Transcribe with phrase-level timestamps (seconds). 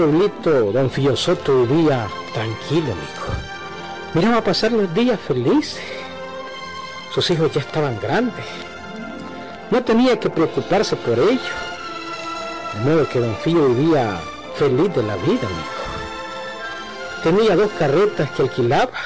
[0.00, 3.26] pueblito don Soto vivía tranquilo, amigo.
[4.14, 5.82] Miraba pasar los días felices.
[7.14, 8.46] Sus hijos ya estaban grandes.
[9.70, 11.52] No tenía que preocuparse por ellos.
[12.72, 14.18] De modo que don Fío vivía
[14.54, 15.80] feliz de la vida, amigo.
[17.22, 18.98] Tenía dos carretas que alquilaba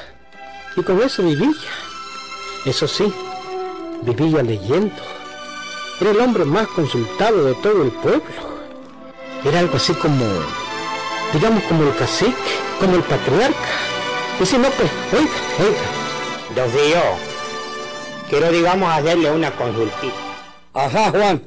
[0.77, 1.73] y con eso vivía.
[2.67, 3.13] Eso sí,
[4.03, 5.03] vivía leyendo.
[6.01, 8.23] Era el hombre más consultado de todo el pueblo.
[9.45, 10.25] Era algo así como,
[11.35, 12.33] digamos, como el cacique,
[12.81, 13.59] como el patriarca.
[14.41, 16.05] Y si no, pues, oiga, oiga.
[16.55, 16.71] Don
[18.29, 20.15] quiero, digamos, hacerle una consultita.
[20.73, 21.43] Ajá, Juan.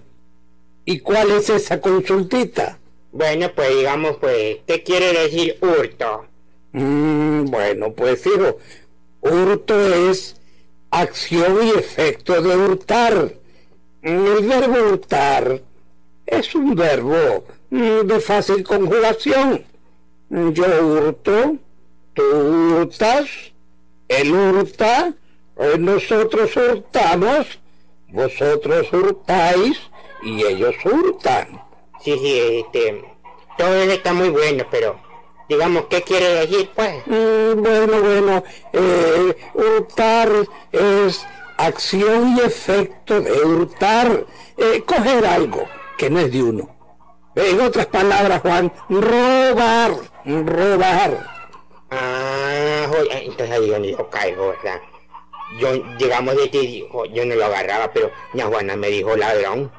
[0.86, 2.78] ¿Y cuál es esa consultita?
[3.12, 6.26] Bueno, pues digamos, pues, ¿qué quiere decir hurto?
[6.74, 8.58] Mm, bueno, pues hijo,
[9.22, 9.80] hurto
[10.10, 10.36] es
[10.92, 13.34] acción y efecto de hurtar.
[14.02, 15.62] El verbo hurtar
[16.26, 19.66] es un verbo de fácil conjugación.
[20.30, 21.56] Yo hurto,
[22.14, 23.30] tú hurtas,
[24.08, 25.14] él hurta,
[25.80, 27.60] nosotros hurtamos,
[28.10, 29.80] vosotros hurtáis
[30.24, 31.62] y ellos hurtan.
[32.04, 33.04] Sí, sí, este,
[33.58, 35.00] todo eso está muy bueno, pero
[35.50, 36.96] digamos, ¿qué quiere decir, pues?
[37.06, 40.30] Mm, bueno, bueno, eh, hurtar
[40.72, 41.26] es
[41.58, 44.26] acción y efecto de hurtar,
[44.58, 45.66] eh, coger algo
[45.98, 46.70] que no es de uno.
[47.36, 49.92] En otras palabras, Juan, robar,
[50.28, 51.26] robar.
[51.90, 54.82] Ah, entonces ahí donde yo caigo, ¿verdad?
[55.60, 59.72] Yo, llegamos de ti, dijo, yo no lo agarraba, pero ña Juana me dijo ladrón,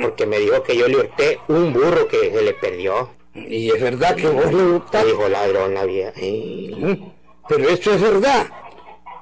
[0.00, 3.10] porque me dijo que yo le hurté un burro que se le perdió.
[3.34, 5.08] Y es verdad que vos le hurtaste.
[5.08, 6.12] Dijo ladrón la vieja.
[7.48, 8.46] Pero eso es verdad,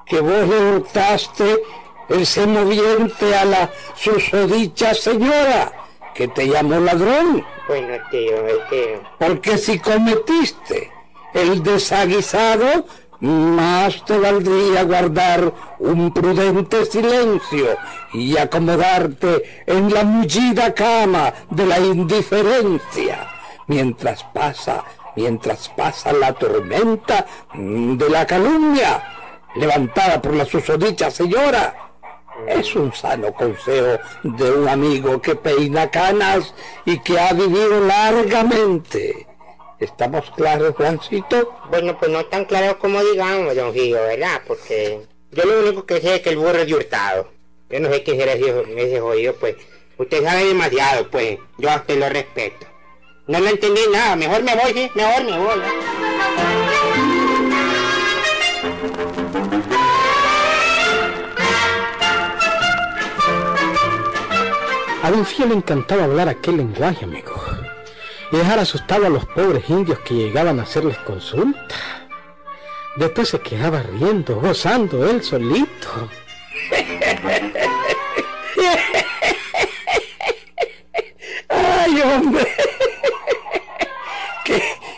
[0.07, 1.63] que vos le hurtaste
[2.11, 5.84] el semoviente a la susodicha señora
[6.15, 7.45] que te llamó ladrón.
[7.69, 8.37] Bueno, tío,
[8.71, 9.01] que...
[9.19, 10.91] Porque si cometiste
[11.35, 12.87] el desaguisado,
[13.21, 17.77] más te valdría guardar un prudente silencio
[18.13, 23.29] y acomodarte en la mullida cama de la indiferencia
[23.67, 24.85] mientras pasa,
[25.17, 29.03] mientras pasa la tormenta de la calumnia
[29.57, 31.84] levantada por la susodicha señora.
[32.49, 39.27] Es un sano consejo de un amigo que peina canas y que ha vivido largamente.
[39.81, 41.53] ¿Estamos claros, Juancito?
[41.71, 44.43] Bueno, pues no tan claro como digamos, don Gillo, ¿verdad?
[44.47, 45.01] Porque
[45.33, 47.29] yo lo único que sé es que el burro es de hurtado.
[47.71, 49.57] Yo no sé qué será ese, ese jodido, pues.
[49.99, 51.39] Usted sabe demasiado, pues.
[51.59, 52.67] Yo a usted lo respeto.
[53.27, 54.17] No lo entendí nada.
[54.17, 54.91] Mejor me voy, ¿sí?
[54.95, 55.61] Mejor me voy.
[65.05, 67.35] A Fiel le encantaba hablar aquel lenguaje, amigo.
[68.33, 71.75] Y dejar asustado a los pobres indios que llegaban a hacerles consulta.
[72.97, 76.09] Después se quedaba riendo, gozando él solito.
[81.51, 82.49] ¡Ay, hombre!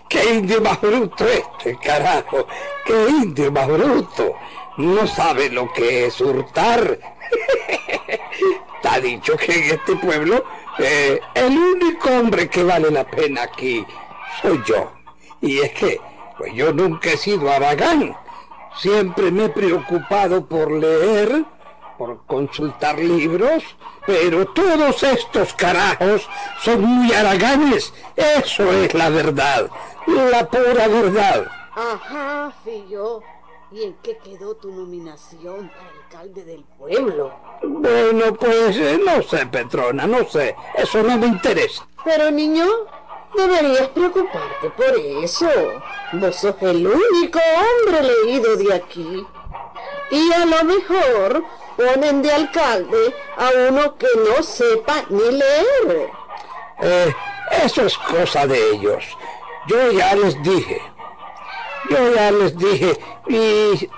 [0.09, 2.47] ¿Qué indio más bruto este, carajo?
[2.85, 4.37] ¿Qué indio más bruto?
[4.77, 6.97] No sabe lo que es hurtar.
[8.97, 10.43] Está dicho que en este pueblo
[10.79, 13.85] eh, el único hombre que vale la pena aquí
[14.41, 14.91] soy yo.
[15.43, 16.01] Y es que
[16.39, 18.17] pues yo nunca he sido aragán.
[18.79, 21.45] Siempre me he preocupado por leer,
[21.99, 23.63] por consultar libros,
[24.07, 26.27] pero todos estos carajos
[26.63, 27.93] son muy araganes.
[28.17, 29.71] Eso es la verdad
[30.07, 31.47] la pura verdad.
[31.75, 33.21] Ajá, Fillo.
[33.73, 35.71] ¿Y en qué quedó tu nominación
[36.17, 37.33] alcalde del pueblo?
[37.63, 40.55] Bueno, pues eh, no sé, Petrona, no sé.
[40.77, 41.87] Eso no me interesa.
[42.05, 42.65] Pero, niño,
[43.37, 45.49] deberías preocuparte por eso.
[46.13, 49.27] Vos sos el único hombre leído de aquí.
[50.11, 51.45] Y a lo mejor
[51.77, 56.11] ponen de alcalde a uno que no sepa ni leer.
[56.81, 57.15] Eh,
[57.65, 59.05] eso es cosa de ellos.
[59.67, 60.81] Yo ya les dije,
[61.91, 63.91] yo ya les dije, y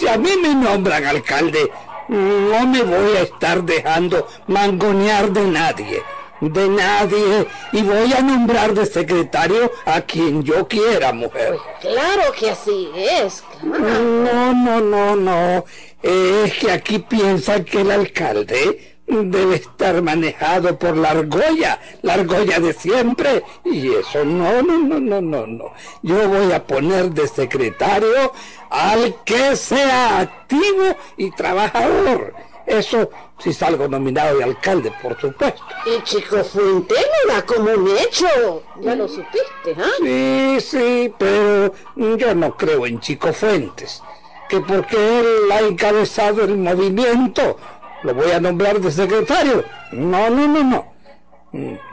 [0.00, 1.70] si a mí me nombran alcalde,
[2.08, 6.02] no me voy a estar dejando mangonear de nadie,
[6.40, 11.58] de nadie, y voy a nombrar de secretario a quien yo quiera, mujer.
[11.82, 13.44] Pues claro que así es.
[13.62, 15.64] No, no, no, no.
[16.02, 22.60] Es que aquí piensan que el alcalde debe estar manejado por la argolla, la argolla
[22.60, 23.44] de siempre.
[23.64, 25.72] Y eso no, no, no, no, no, no.
[26.02, 28.32] Yo voy a poner de secretario
[28.70, 32.34] al que sea activo y trabajador.
[32.66, 33.10] Eso
[33.40, 35.62] si salgo nominado de alcalde, por supuesto.
[35.86, 38.62] Y Chico Fuente no da como un hecho.
[38.80, 39.90] Ya lo supiste, ¿ah?
[39.98, 44.02] Sí, sí, pero yo no creo en Chico Fuentes.
[44.48, 47.56] Que porque él ha encabezado el movimiento,
[48.02, 49.64] lo voy a nombrar de secretario.
[49.92, 50.92] No, no, no, no.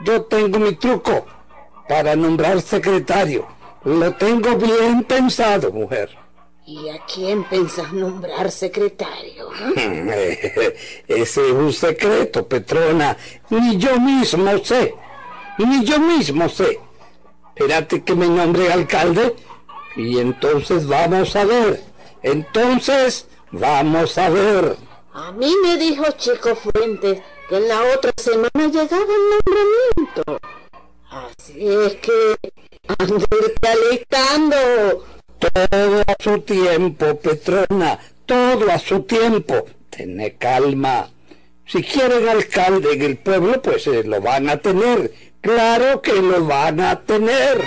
[0.04, 1.26] Yo tengo mi truco
[1.88, 3.46] para nombrar secretario.
[3.84, 6.16] Lo tengo bien pensado, mujer.
[6.66, 9.48] ¿Y a quién pensás nombrar secretario?
[11.08, 13.16] Ese es un secreto, Petrona.
[13.48, 14.94] Ni yo mismo sé.
[15.56, 16.78] Ni yo mismo sé.
[17.54, 19.34] Espérate que me nombre alcalde
[19.96, 21.82] y entonces vamos a ver.
[22.22, 24.76] Entonces vamos a ver.
[25.20, 30.38] A mí me dijo Chico Fuentes que en la otra semana llegaba el nombramiento.
[31.10, 32.36] Así es que
[32.86, 35.04] andate alistando.
[35.40, 39.66] Todo a su tiempo, Petrona, todo a su tiempo.
[39.90, 41.10] Tené calma.
[41.66, 45.12] Si quieren alcalde en el pueblo, pues eh, lo van a tener.
[45.40, 47.60] Claro que lo van a tener.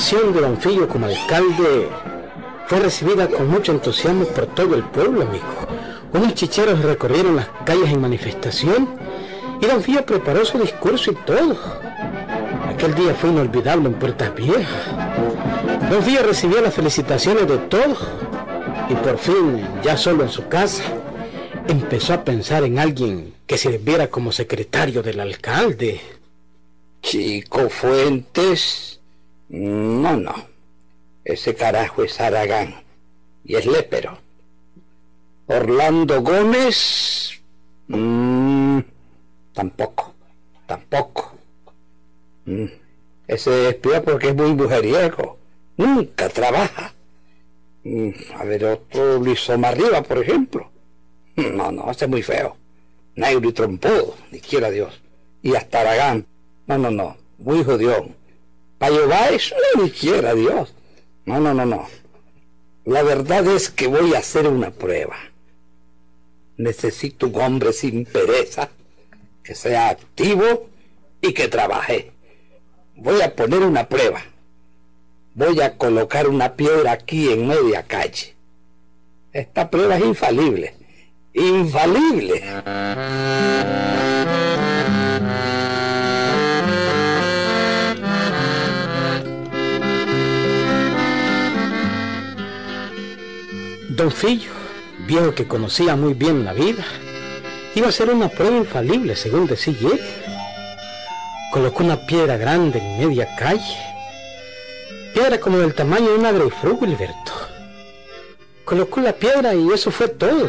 [0.00, 1.88] La nominación de Don Fillo como alcalde
[2.66, 5.44] fue recibida con mucho entusiasmo por todo el pueblo, amigo.
[6.14, 8.88] Unos chicheros recorrieron las calles en manifestación
[9.60, 11.54] y Don Fillo preparó su discurso y todo.
[12.66, 14.86] Aquel día fue inolvidable en Puertas Viejas.
[15.90, 17.98] Don Fillo recibió las felicitaciones de todos
[18.88, 20.82] y por fin, ya solo en su casa,
[21.68, 26.00] empezó a pensar en alguien que se viera como secretario del alcalde.
[27.02, 28.99] Chico Fuentes
[29.50, 30.34] no, no.
[31.24, 32.74] Ese carajo es Aragán.
[33.44, 34.18] Y es lépero.
[35.46, 37.40] Orlando Gómez.
[37.88, 38.80] Mm,
[39.52, 40.14] tampoco.
[40.66, 41.34] Tampoco.
[42.44, 42.66] Mm,
[43.26, 45.38] ese es porque es muy mujeriego.
[45.76, 46.94] Nunca trabaja.
[47.82, 50.70] Mm, a ver, otro Luis Arriba, por ejemplo.
[51.36, 52.56] No, no, ese es muy feo.
[53.16, 55.00] Negro y trompudo, ni quiera Dios.
[55.42, 56.26] Y hasta Aragán.
[56.66, 57.16] No, no, no.
[57.38, 58.19] Muy jodión.
[58.80, 60.74] Payo Báez, ni quiera Dios.
[61.26, 61.86] No, no, no, no.
[62.86, 65.18] La verdad es que voy a hacer una prueba.
[66.56, 68.70] Necesito un hombre sin pereza,
[69.44, 70.70] que sea activo
[71.20, 72.12] y que trabaje.
[72.96, 74.22] Voy a poner una prueba.
[75.34, 78.34] Voy a colocar una piedra aquí en media calle.
[79.34, 80.74] Esta prueba es infalible.
[81.34, 82.42] Infalible.
[94.00, 94.50] Don Fillo,
[95.06, 96.82] viejo que conocía muy bien la vida,
[97.74, 100.00] iba a ser una prueba infalible, según decía él.
[101.52, 103.76] Colocó una piedra grande en media calle,
[105.12, 107.32] piedra como del tamaño de una grapefruit, Gilberto.
[108.64, 110.48] Colocó la piedra y eso fue todo.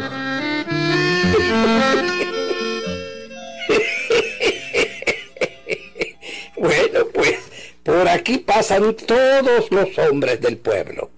[6.56, 7.38] bueno, pues
[7.82, 11.10] por aquí pasan todos los hombres del pueblo.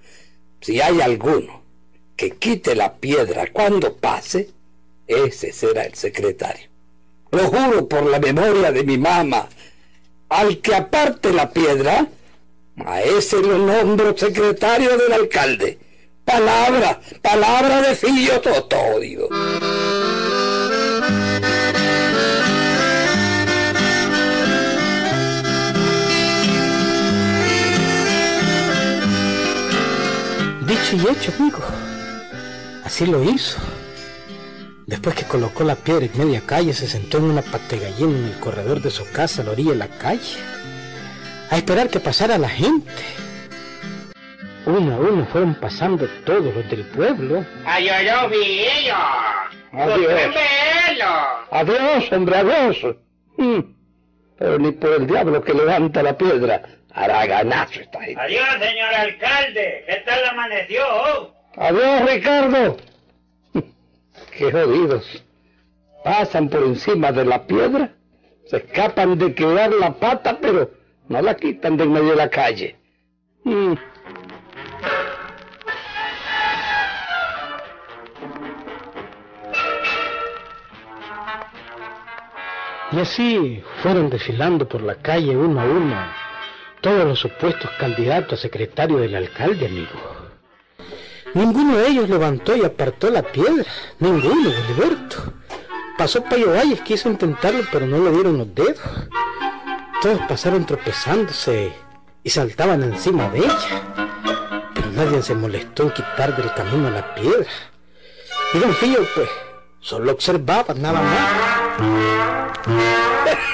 [0.60, 1.63] Si hay alguno
[2.16, 4.50] que quite la piedra cuando pase,
[5.06, 6.68] ese será el secretario.
[7.30, 9.48] Lo juro por la memoria de mi mamá.
[10.28, 12.06] Al que aparte la piedra,
[12.84, 15.78] a ese lo nombro secretario del alcalde.
[16.24, 19.28] Palabra, palabra de fillo totodio.
[30.66, 31.83] Dicho y hecho, amigo.
[32.84, 33.58] Así lo hizo.
[34.86, 38.38] Después que colocó la piedra en media calle, se sentó en una pategallina en el
[38.38, 40.36] corredor de su casa a la orilla de la calle,
[41.50, 43.02] a esperar que pasara la gente.
[44.66, 47.44] Uno a uno fueron pasando todos los del pueblo.
[47.64, 48.66] ¡Ay, yo vi
[49.72, 50.34] Adiós.
[51.50, 52.96] Adiós, hombre, adiós.
[53.36, 53.60] Mm.
[54.38, 56.62] Pero ni por el diablo que levanta la piedra
[56.92, 58.20] hará ganazo esta gente.
[58.20, 59.84] Adiós, señor alcalde.
[59.86, 61.34] ¿Qué tal amaneció?
[61.56, 62.76] Adiós, Ricardo.
[64.36, 65.24] Qué jodidos.
[66.02, 67.92] Pasan por encima de la piedra,
[68.46, 70.70] se escapan de quedar la pata, pero
[71.08, 72.76] no la quitan de en medio de la calle.
[73.44, 73.74] Mm.
[82.92, 85.96] Y así fueron desfilando por la calle uno a uno
[86.80, 90.23] todos los supuestos candidatos a secretario del alcalde, amigo.
[91.34, 93.64] Ninguno de ellos levantó y apartó la piedra.
[93.98, 95.32] Ninguno, Gilberto.
[95.98, 98.78] Pasó Payo Valles, quiso intentarlo, pero no le dieron los dedos.
[100.00, 101.72] Todos pasaron tropezándose
[102.22, 104.70] y saltaban encima de ella.
[104.74, 107.46] Pero nadie se molestó en quitar del camino la piedra.
[108.52, 109.28] Y don Fío, pues,
[109.80, 111.30] solo observaba nada más.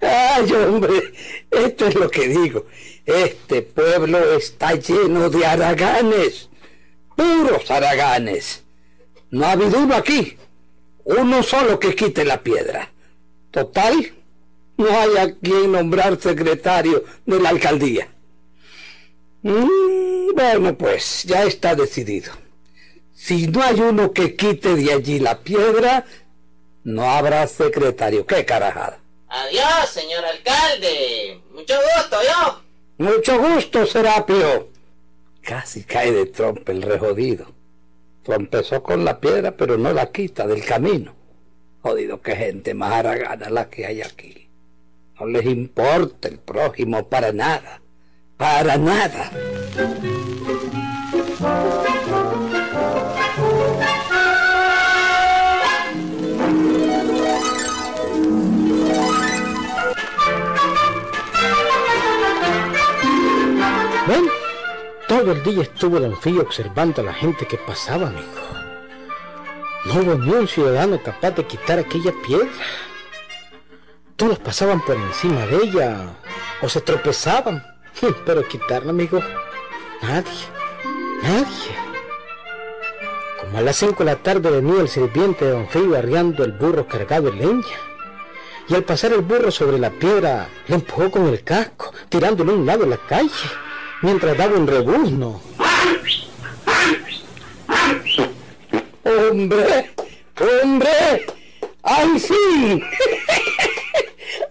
[0.00, 1.12] Ay, hombre,
[1.56, 2.66] esto es lo que digo.
[3.04, 6.48] Este pueblo está lleno de haraganes,
[7.16, 8.62] puros haraganes.
[9.30, 10.36] No ha habido uno aquí,
[11.04, 12.90] uno solo que quite la piedra.
[13.50, 14.12] Total,
[14.76, 18.08] no hay a quien nombrar secretario de la alcaldía.
[19.42, 22.32] Mm, bueno, pues ya está decidido.
[23.14, 26.04] Si no hay uno que quite de allí la piedra,
[26.82, 28.26] no habrá secretario.
[28.26, 29.00] ¡Qué carajada!
[29.28, 31.40] Adiós, señor alcalde.
[31.54, 32.60] Mucho gusto, yo.
[32.98, 34.70] Mucho gusto, Serapio.
[35.40, 37.46] Casi cae de trompa el rejodido.
[38.24, 41.14] Trompezó con la piedra, pero no la quita del camino.
[41.80, 44.48] Jodido, qué gente más haragana la que hay aquí.
[45.20, 47.80] No les importa el prójimo para nada.
[48.36, 49.30] Para nada.
[65.14, 68.42] Todo el día estuvo Don Fío observando a la gente que pasaba, amigo.
[69.84, 72.64] No hubo ni un ciudadano capaz de quitar aquella piedra.
[74.16, 76.16] Todos pasaban por encima de ella
[76.62, 77.64] o se tropezaban.
[78.26, 79.20] Pero quitarla, amigo,
[80.02, 80.46] nadie,
[81.22, 81.76] nadie.
[83.40, 86.50] Como a las cinco de la tarde venía el sirviente de Don Fío arriando el
[86.50, 87.78] burro cargado de leña.
[88.66, 92.56] Y al pasar el burro sobre la piedra, le empujó con el casco, tirándolo a
[92.56, 93.30] un lado de la calle
[94.02, 95.40] mientras daba un rebuzno.
[99.04, 99.90] ¡Hombre!
[100.62, 101.26] ¡Hombre!
[101.82, 102.84] ¡Al fin!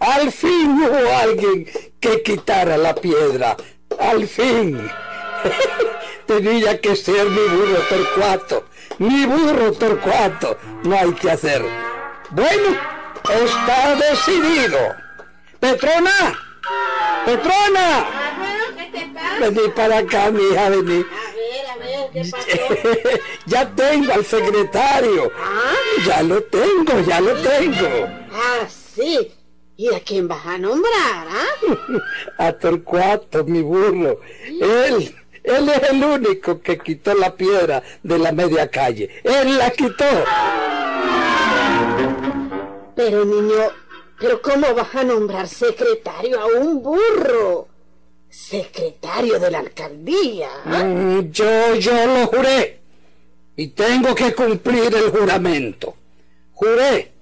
[0.00, 1.66] ¡Al fin hubo alguien
[2.00, 3.56] que quitara la piedra!
[3.98, 4.90] ¡Al fin!
[6.26, 8.64] Tenía que ser mi burro Torcuato.
[8.98, 10.58] Mi burro Torcuato.
[10.84, 11.64] No hay que hacer.
[12.30, 12.78] Bueno,
[13.44, 14.78] está decidido.
[15.60, 16.38] Petrona.
[17.26, 18.23] Petrona.
[19.40, 21.04] Vení para acá, mi hija, vení.
[21.04, 23.18] A ver, a ver, ¿qué pasó?
[23.46, 25.30] ya tengo al secretario.
[25.36, 25.72] Ah,
[26.06, 27.88] Ya lo tengo, ya lo tengo.
[28.32, 29.32] ah, sí.
[29.76, 31.46] ¿Y a quién vas a nombrar, ah?
[32.38, 34.20] A Torcuato, mi burro.
[34.46, 35.12] Él,
[35.42, 39.10] él es el único que quitó la piedra de la media calle.
[39.24, 40.04] Él la quitó.
[42.94, 43.56] Pero niño,
[44.20, 47.66] ¿pero cómo vas a nombrar secretario a un burro?
[48.34, 50.48] Secretario de la alcaldía.
[50.64, 52.80] Mm, Yo, yo lo juré.
[53.56, 55.94] Y tengo que cumplir el juramento.
[56.52, 57.12] Juré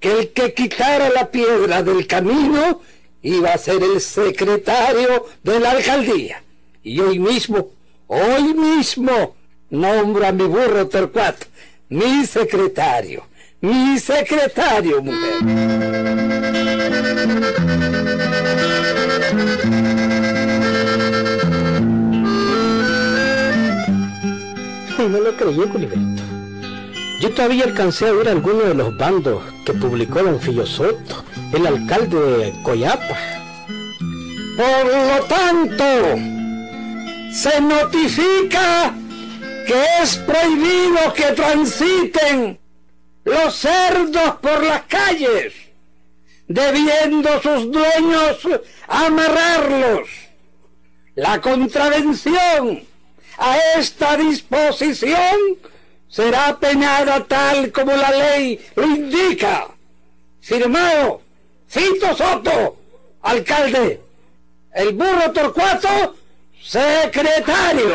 [0.00, 2.80] que el que quitara la piedra del camino
[3.22, 6.42] iba a ser el secretario de la alcaldía.
[6.82, 7.68] Y hoy mismo,
[8.08, 9.36] hoy mismo,
[9.70, 11.46] nombro a mi burro Torcuato,
[11.88, 13.24] mi secretario,
[13.60, 16.07] mi secretario, mujer.
[25.08, 26.22] No lo creyó, Culiberto.
[27.20, 31.24] Yo todavía alcancé a ver algunos de los bandos que publicó Don Fillo Soto,
[31.54, 33.16] el alcalde de Coyapa.
[34.56, 35.84] Por lo tanto,
[37.32, 38.94] se notifica
[39.66, 42.58] que es prohibido que transiten
[43.24, 45.54] los cerdos por las calles,
[46.46, 48.46] debiendo sus dueños
[48.86, 50.08] amarrarlos.
[51.14, 52.82] La contravención
[53.38, 55.56] a esta disposición
[56.08, 59.68] será penada tal como la ley lo indica.
[60.40, 61.22] Firmado,
[61.68, 62.76] Fito Soto,
[63.22, 64.00] alcalde.
[64.74, 66.16] El burro Torcuato,
[66.62, 67.94] secretario.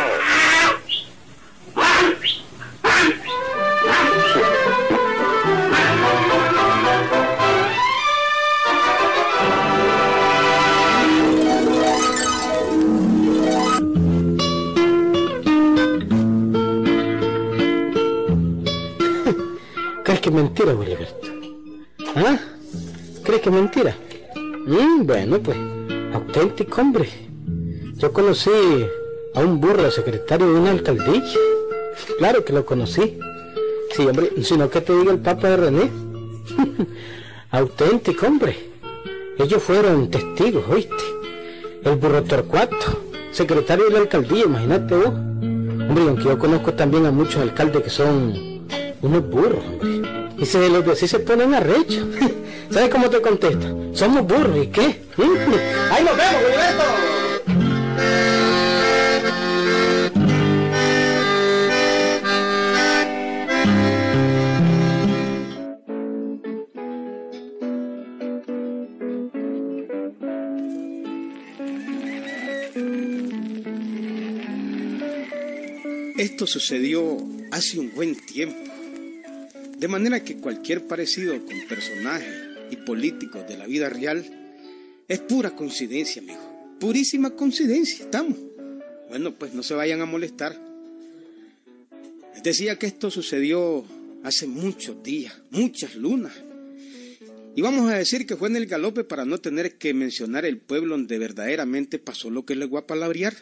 [20.23, 21.27] Que es mentira, Wilberto?
[22.15, 22.39] ¿Ah?
[23.25, 23.93] ¿Crees que es mentira?
[24.65, 25.57] Mm, bueno, pues,
[26.13, 27.09] auténtico, hombre.
[27.97, 28.49] Yo conocí
[29.35, 31.21] a un burro secretario de una alcaldía.
[32.19, 33.19] Claro que lo conocí.
[33.93, 35.91] Sí, hombre, sino que te diga el Papa de René.
[37.51, 38.55] Auténtico, hombre.
[39.37, 41.03] Ellos fueron testigos, ¿oíste?
[41.83, 42.77] El burro Torcuato,
[43.33, 45.07] secretario de la alcaldía, imagínate vos.
[45.09, 48.63] Hombre, aunque yo conozco también a muchos alcaldes que son
[49.01, 50.02] unos burros, hombre.
[50.43, 52.05] Y se los así se ponen arrecho.
[52.69, 53.73] ¿Sabes cómo te contesta?
[53.93, 54.81] Somos burros, ¿y qué?
[55.89, 56.83] ¡Ahí nos vemos, Gilberto!
[76.17, 77.17] Esto sucedió
[77.53, 78.72] hace un buen tiempo,
[79.83, 82.33] de manera que cualquier parecido con personajes
[82.71, 84.23] y políticos de la vida real
[85.09, 86.77] es pura coincidencia, amigo.
[86.79, 88.37] Purísima coincidencia, estamos.
[89.09, 90.57] Bueno, pues no se vayan a molestar.
[92.33, 93.83] Les decía que esto sucedió
[94.23, 96.31] hace muchos días, muchas lunas.
[97.53, 100.59] Y vamos a decir que fue en el galope para no tener que mencionar el
[100.59, 103.35] pueblo donde verdaderamente pasó lo que les voy a palabrear.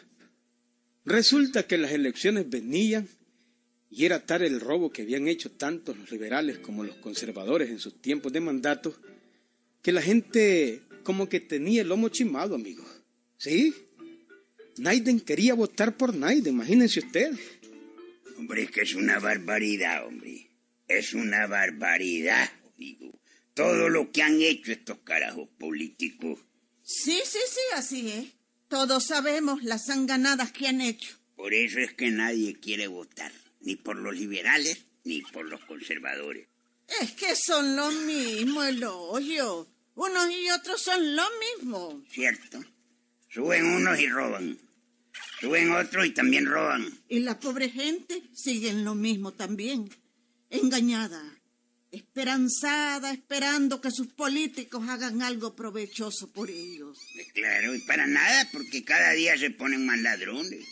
[1.04, 3.06] Resulta que las elecciones venían
[3.94, 7.78] y era tal el robo que habían hecho tanto los liberales como los conservadores en
[7.78, 8.98] sus tiempos de mandato
[9.82, 12.86] que la gente como que tenía el lomo chimado, amigos.
[13.36, 13.74] ¿Sí?
[14.78, 17.38] Naiden quería votar por Naiden, imagínense ustedes.
[18.38, 20.48] Hombre, es que es una barbaridad, hombre.
[20.88, 23.12] Es una barbaridad, digo.
[23.52, 26.40] Todo lo que han hecho estos carajos políticos.
[26.82, 28.26] Sí, sí, sí, así es.
[28.68, 31.18] Todos sabemos las sanganadas que han hecho.
[31.36, 33.32] Por eso es que nadie quiere votar,
[33.62, 36.46] ni por los liberales ni por los conservadores.
[37.00, 39.68] Es que son lo mismo, el hoyo.
[39.94, 41.24] Unos y otros son lo
[41.58, 42.04] mismo.
[42.10, 42.62] ¿Cierto?
[43.28, 44.58] Suben unos y roban.
[45.40, 46.86] Suben otros y también roban.
[47.08, 49.90] Y la pobre gente sigue en lo mismo también.
[50.50, 51.22] Engañada,
[51.90, 56.98] esperanzada, esperando que sus políticos hagan algo provechoso por ellos.
[57.34, 60.64] Claro, y para nada, porque cada día se ponen más ladrones.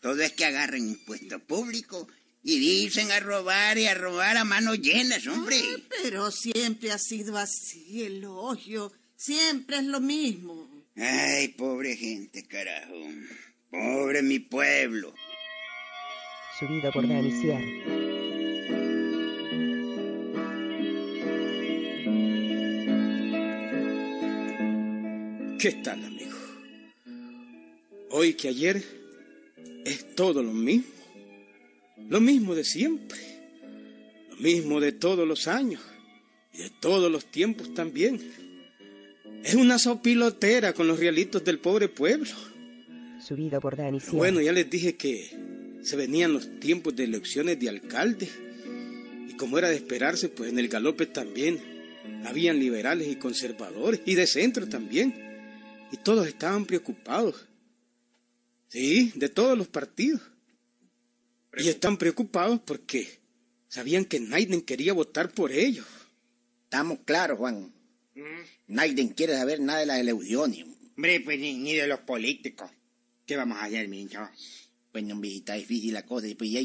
[0.00, 2.08] Todo es que agarren un puesto público
[2.48, 5.58] y dicen a robar y a robar a manos llenas, hombre.
[5.60, 8.92] Ah, pero siempre ha sido así, el hoyo.
[9.16, 10.70] Siempre es lo mismo.
[10.94, 12.94] Ay, pobre gente, carajo.
[13.68, 15.12] Pobre mi pueblo.
[16.56, 17.66] Subido por Dani Sierra.
[25.58, 26.38] ¿Qué tal, amigo?
[28.10, 28.84] Hoy que ayer
[29.84, 30.95] es todo lo mismo.
[32.08, 33.18] Lo mismo de siempre.
[34.30, 35.80] Lo mismo de todos los años.
[36.52, 38.20] Y de todos los tiempos también.
[39.42, 42.30] Es una sopilotera con los realitos del pobre pueblo.
[43.20, 43.98] Subido por Dani.
[44.12, 45.30] Bueno, ya les dije que
[45.82, 48.28] se venían los tiempos de elecciones de alcalde.
[49.28, 51.60] Y como era de esperarse, pues en el galope también
[52.24, 54.00] habían liberales y conservadores.
[54.04, 55.14] Y de centro también.
[55.92, 57.46] Y todos estaban preocupados.
[58.68, 60.20] Sí, de todos los partidos.
[61.56, 63.20] Y están preocupados porque
[63.68, 65.86] sabían que Naiden quería votar por ellos.
[66.64, 67.72] Estamos claros, Juan.
[68.66, 70.64] Naiden quiere saber nada de las elecciones.
[70.96, 72.70] Hombre, pues ni, ni de los políticos.
[73.26, 74.28] ¿Qué vamos a hacer, mincho?
[74.92, 76.26] Bueno, hombre, está difícil la cosa.
[76.36, 76.60] Pues ya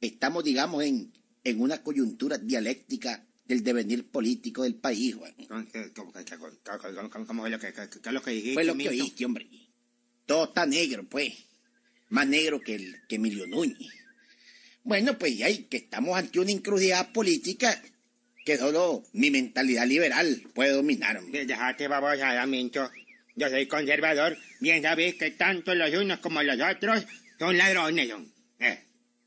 [0.00, 1.12] estamos, digamos, en,
[1.44, 5.34] en una coyuntura dialéctica del devenir político del país, Juan.
[5.38, 8.76] Entonces, ¿Cómo, cómo, cómo, cómo es lo que, qué, es lo que dijiste, Fue lo
[8.76, 9.48] que oíste, hombre.
[10.24, 11.34] Todo está negro, pues.
[12.10, 13.99] Más negro que, el, que Emilio Núñez.
[14.82, 17.80] Bueno, pues ya que estamos ante una encrucijada política
[18.44, 21.22] que solo mi mentalidad liberal puede dominar.
[21.22, 22.90] Déjate babosada, mincho.
[23.36, 24.36] Yo soy conservador.
[24.60, 27.06] Bien sabéis que tanto los unos como los otros
[27.38, 28.32] son ladrones, son.
[28.58, 28.78] Eh,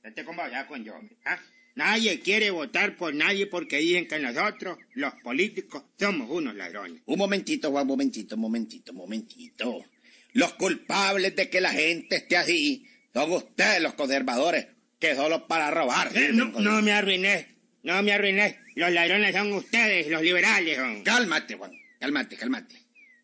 [0.04, 0.94] vete con babosada con yo.
[1.26, 1.39] ¿ah?
[1.76, 7.02] Nadie quiere votar por nadie porque dicen que nosotros, los políticos, somos unos ladrones.
[7.06, 9.86] Un momentito, Juan, un momentito, un momentito, un momentito.
[10.34, 14.68] Los culpables de que la gente esté así son ustedes, los conservadores,
[15.04, 16.16] que solo para robar.
[16.16, 17.48] Eh, no, no me arruiné,
[17.84, 18.60] no me arruiné.
[18.76, 21.04] Los ladrones son ustedes, los liberales son.
[21.04, 22.76] Cálmate, Juan, cálmate, cálmate.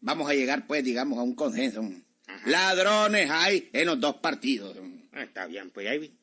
[0.02, 1.90] Vamos a llegar, pues, digamos, a un consenso.
[2.46, 4.78] Ladrones hay en los dos partidos.
[5.14, 6.14] Ah, está bien, pues ahí.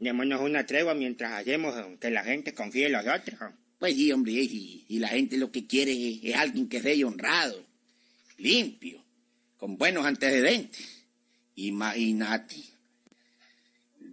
[0.00, 3.38] Démonos una tregua mientras hacemos eh, que la gente confíe en los otros.
[3.78, 7.06] Pues sí, hombre, y, y la gente lo que quiere es, es alguien que sea
[7.06, 7.64] honrado,
[8.38, 9.04] limpio,
[9.56, 11.06] con buenos antecedentes.
[11.54, 12.79] Imagínate.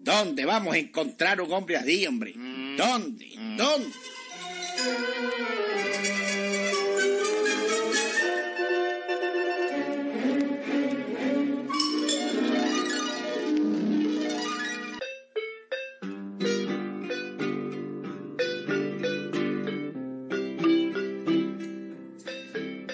[0.04, 2.34] ¿Dónde vamos a encontrar un hombre así, hombre?
[2.36, 2.78] Mm.
[2.78, 3.30] ¿Dónde?
[3.38, 3.58] Mm.
[3.58, 3.94] ¿Dónde?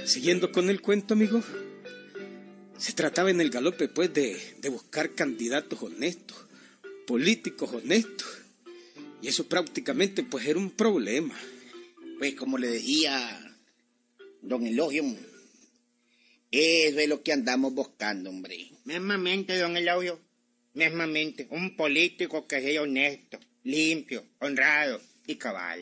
[0.06, 1.46] Siguiendo con el cuento, amigos,
[2.78, 6.46] se trataba en el galope, pues, de, de buscar candidatos honestos
[7.06, 8.28] políticos honestos.
[9.22, 11.40] Y eso prácticamente, pues, era un problema.
[12.18, 13.40] Pues como le decía
[14.42, 15.04] don Elogio,
[16.52, 18.70] eso es lo que andamos buscando, hombre.
[18.86, 20.20] Mismamente, don Elogio.
[20.74, 21.48] Mismamente.
[21.50, 25.80] Un político que sea honesto, limpio, honrado y cabal.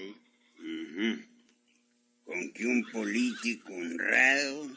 [2.26, 4.72] Con que un político honrado,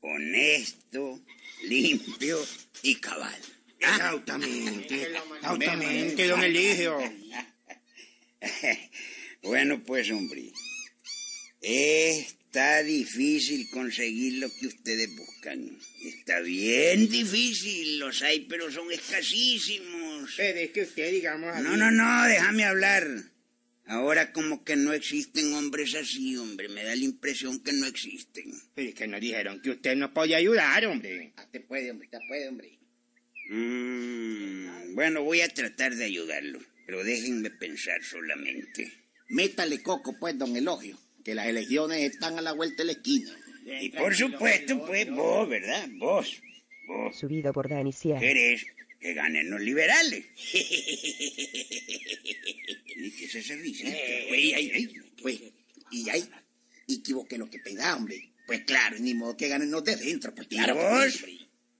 [0.00, 1.20] honesto,
[1.64, 2.38] limpio
[2.82, 3.40] y cabal.
[3.78, 5.08] Exactamente.
[5.40, 6.98] Exactamente, don Eligio.
[9.40, 10.52] Bueno, pues, hombre.
[11.60, 15.78] Está difícil conseguir lo que ustedes buscan.
[16.04, 18.00] Está bien difícil.
[18.00, 20.34] Los hay, pero son escasísimos.
[20.36, 21.54] Pero es que usted, digamos...
[21.62, 23.06] No, no, no, déjame hablar.
[23.86, 26.68] Ahora como que no existen hombres así, hombre.
[26.68, 28.52] Me da la impresión que no existen.
[28.74, 31.32] Pero es que nos dijeron que usted nos podía ayudar, hombre.
[31.50, 32.78] Te puede, hombre, te puede, hombre.
[33.48, 38.92] Mm, bueno, voy a tratar de ayudarlo, pero déjenme pensar solamente.
[39.28, 43.30] Métale coco, pues, don Elogio, que las elecciones están a la vuelta de la esquina.
[43.80, 45.88] Y por supuesto, pues vos, ¿verdad?
[45.98, 46.40] Vos.
[46.86, 48.20] Vos Subido por Dani Sierra.
[48.20, 48.64] querés
[49.00, 50.24] que ganen los liberales.
[52.96, 53.84] ¿Y qué es esa risa?
[54.28, 55.40] Pues, ay, ay, pues,
[55.90, 56.24] y ahí,
[56.88, 58.30] equivoqué lo que peda, hombre.
[58.46, 60.74] Pues claro, ni modo que ganen los de dentro, pues ¿Y claro.
[60.74, 61.24] que vos?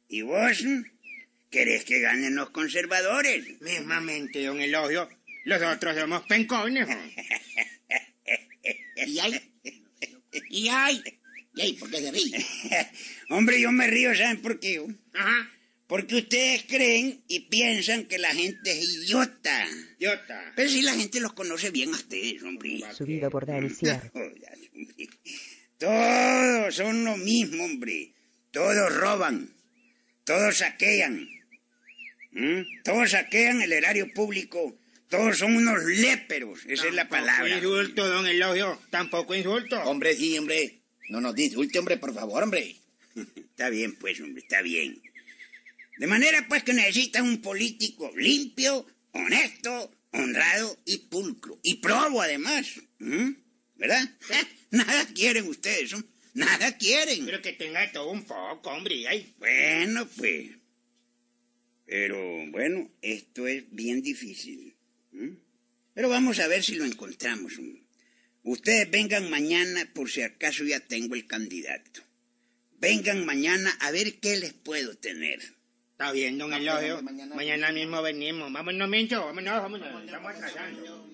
[0.09, 0.65] ¿Y vos?
[1.51, 3.61] ¿Querés que ganen los conservadores?
[3.61, 5.09] Mismamente, don Elogio.
[5.45, 6.87] Los otros somos pencones.
[9.07, 9.41] Y ahí,
[10.51, 11.03] y ahí,
[11.55, 12.47] y ahí, ¿por qué se ríe?
[13.31, 14.85] Hombre, yo me río, ¿saben por qué?
[15.15, 15.51] Ajá.
[15.87, 19.67] Porque ustedes creen y piensan que la gente es idiota.
[19.99, 20.53] Idiota.
[20.55, 22.81] Pero si la gente los conoce bien a ustedes, hombre.
[22.93, 23.71] Subido por hombre.
[25.79, 28.13] Todos son lo mismo, hombre.
[28.51, 29.55] Todos roban.
[30.25, 31.27] Todos saquean.
[32.33, 32.83] ¿Mm?
[32.85, 34.79] Todos saquean el erario público.
[35.09, 36.61] Todos son unos léperos.
[36.67, 37.57] Esa es la palabra.
[37.57, 38.81] insulto, don Elogio.
[38.91, 39.81] Tampoco insulto.
[39.85, 40.81] Hombre, sí, hombre.
[41.09, 42.77] No nos insulte, hombre, por favor, hombre.
[43.37, 45.03] Está bien, pues, hombre, está bien.
[45.97, 51.59] De manera, pues, que necesitan un político limpio, honesto, honrado y pulcro.
[51.63, 52.81] Y probo, además.
[53.01, 53.31] ¿Mm?
[53.77, 54.09] ¿Verdad?
[54.71, 56.05] Nada quieren ustedes, ¿no?
[56.35, 57.25] Nada quieren.
[57.25, 59.09] Pero que tenga todo un poco, hombre.
[59.09, 59.35] Ay.
[59.39, 60.51] Bueno, pues.
[61.89, 62.19] Pero,
[62.51, 64.75] bueno, esto es bien difícil.
[65.95, 67.55] Pero vamos a ver si lo encontramos.
[68.43, 72.03] Ustedes vengan mañana por si acaso ya tengo el candidato.
[72.79, 75.41] Vengan mañana a ver qué les puedo tener.
[75.93, 77.03] Está bien, don Elogio.
[77.03, 78.53] mañana- Mañana mismo venimos.
[78.53, 79.25] Vámonos, Mincho.
[79.25, 80.05] Vámonos, vámonos.
[80.05, 81.11] Estamos atrasando.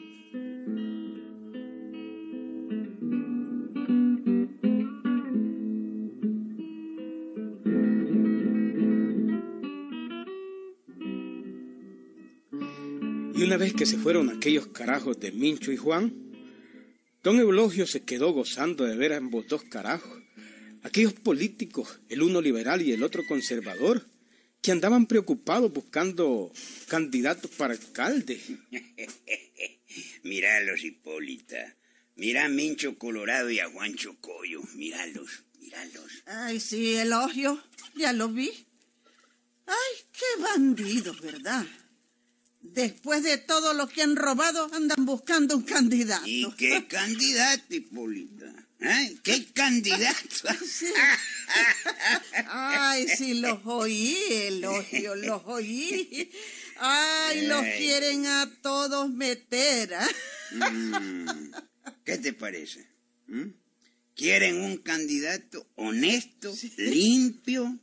[13.44, 16.14] Una vez que se fueron aquellos carajos de Mincho y Juan,
[17.22, 20.22] don Eulogio se quedó gozando de ver a ambos dos carajos,
[20.82, 24.06] aquellos políticos, el uno liberal y el otro conservador,
[24.62, 26.50] que andaban preocupados buscando
[26.88, 28.40] candidatos para alcalde.
[30.22, 31.76] Míralos, Hipólita.
[32.16, 34.62] Mira a Mincho Colorado y a Juan Chocoyo.
[34.74, 36.22] Míralos, míralos.
[36.24, 37.62] Ay, sí, elogio.
[37.94, 38.50] Ya lo vi.
[39.66, 41.66] Ay, qué bandidos, ¿verdad?
[42.72, 46.26] Después de todo lo que han robado, andan buscando un candidato.
[46.26, 48.52] ¿Y qué candidato, Hipólita?
[48.80, 49.16] ¿Eh?
[49.22, 50.48] ¿Qué candidato?
[52.48, 56.30] Ay, sí, los oí, elogio, los oí.
[56.78, 59.94] Ay, los quieren a todos meter.
[59.94, 60.08] ¿ah?
[60.52, 61.52] Mm,
[62.04, 62.88] ¿Qué te parece?
[63.26, 63.50] ¿Mm?
[64.16, 67.78] ¿Quieren un candidato honesto, limpio,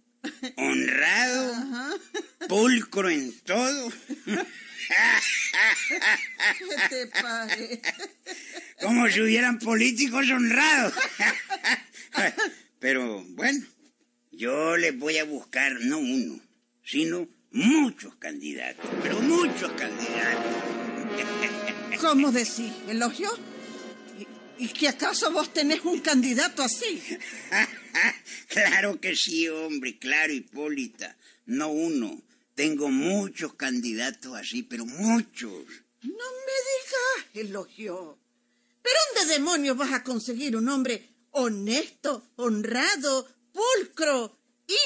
[0.56, 2.00] honrado,
[2.48, 3.92] pulcro en todo?
[6.58, 7.82] ¿Qué te parece?
[8.82, 10.94] Como si hubieran políticos honrados.
[12.80, 13.66] Pero bueno,
[14.32, 16.40] yo les voy a buscar no uno,
[16.84, 20.56] sino muchos candidatos, pero muchos candidatos.
[22.00, 23.30] ¿Cómo decís, elogio?
[24.58, 27.02] ¿Y, y que acaso vos tenés un candidato así?
[28.48, 31.16] claro que sí, hombre, claro, Hipólita.
[31.46, 32.22] No uno,
[32.62, 35.66] tengo muchos candidatos así, pero muchos.
[36.04, 38.20] No me digas, elogio.
[38.84, 44.38] ¿Pero dónde demonios vas a conseguir un hombre honesto, honrado, pulcro,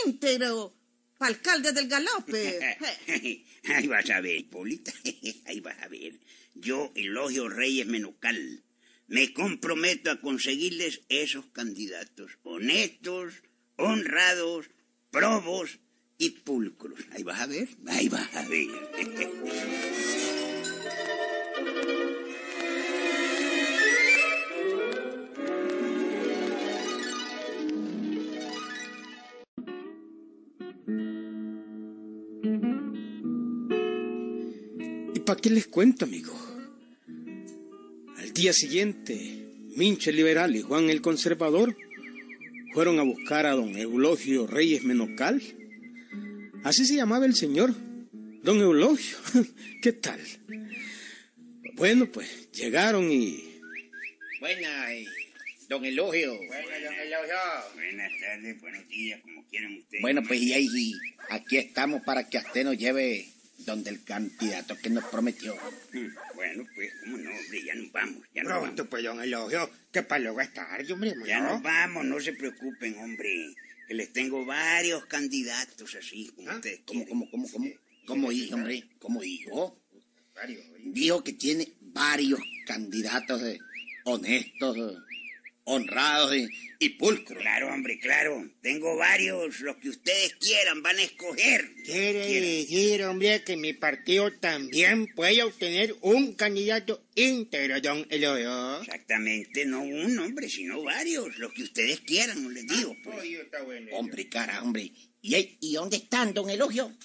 [0.05, 0.73] íntegro,
[1.19, 2.77] alcalde del galope?
[3.65, 4.93] Ahí vas a ver, Hipólita.
[5.45, 6.17] Ahí vas a ver.
[6.53, 8.63] Yo, Elogio Reyes Menocal,
[9.07, 13.43] me comprometo a conseguirles esos candidatos honestos,
[13.75, 14.69] honrados,
[15.11, 15.79] probos
[16.17, 16.99] y pulcros.
[17.11, 18.67] Ahí vas a ver, ahí vas a ver.
[35.13, 36.33] ¿Y para qué les cuento, amigo?
[38.17, 41.75] Al día siguiente, Mincho el liberal y Juan el conservador
[42.73, 45.41] fueron a buscar a don Eulogio Reyes Menocal.
[46.65, 47.75] Así se llamaba el señor,
[48.41, 49.17] don Eulogio.
[49.83, 50.19] ¿Qué tal?
[51.75, 53.61] Bueno, pues llegaron y...
[54.39, 55.05] Buena, eh,
[55.69, 56.35] don Elogio.
[56.35, 60.01] Buenas tardes, buenos días, como quieran ustedes.
[60.01, 60.93] Bueno, pues y ahí y
[61.29, 63.27] aquí estamos para que a usted nos lleve
[63.59, 65.53] donde el candidato que nos prometió.
[65.93, 68.65] Mm, Bueno, pues, cómo no, hombre, ya nos vamos, ya nos vamos.
[68.69, 71.13] Pronto, pues, don Elogio, que para luego es tarde, hombre.
[71.27, 71.53] Ya ¿no?
[71.53, 73.53] nos vamos, no se preocupen, hombre.
[73.87, 77.69] Que les tengo varios candidatos así, como ustedes ¿Cómo, cómo, cómo, cómo?
[78.05, 78.89] ¿Cómo dijo, hombre?
[78.99, 79.79] ¿Cómo dijo?
[80.33, 80.63] Varios.
[80.85, 83.41] Dijo que tiene varios candidatos
[84.05, 84.97] honestos,
[85.65, 86.47] honrados eh,
[86.79, 87.41] y pulcros.
[87.41, 88.49] Claro, hombre, claro.
[88.61, 91.73] Tengo varios, los que ustedes quieran, van a escoger.
[91.83, 98.81] Quiere decir, hombre, que mi partido también puede obtener un candidato íntegro, don Elogio.
[98.81, 102.95] Exactamente, no un hombre, sino varios, los que ustedes quieran, les digo.
[103.03, 103.19] pues.
[103.19, 103.91] Oye, está bueno.
[103.93, 104.91] Hombre, cara, hombre.
[105.21, 106.95] ¿Y, ¿Y dónde están, don Elogio?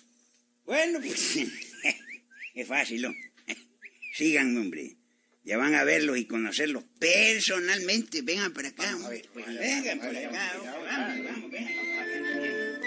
[0.66, 1.36] Bueno, pues
[2.54, 3.14] es fácil, ¿no?
[4.14, 4.99] Síganme, hombre.
[5.50, 8.22] Ya van a verlos y conocerlos personalmente.
[8.22, 8.96] Vengan para acá.
[9.34, 10.52] Vengan para acá.
[10.60, 10.78] hombre.
[10.86, 12.80] Vamos, vamos, vengan.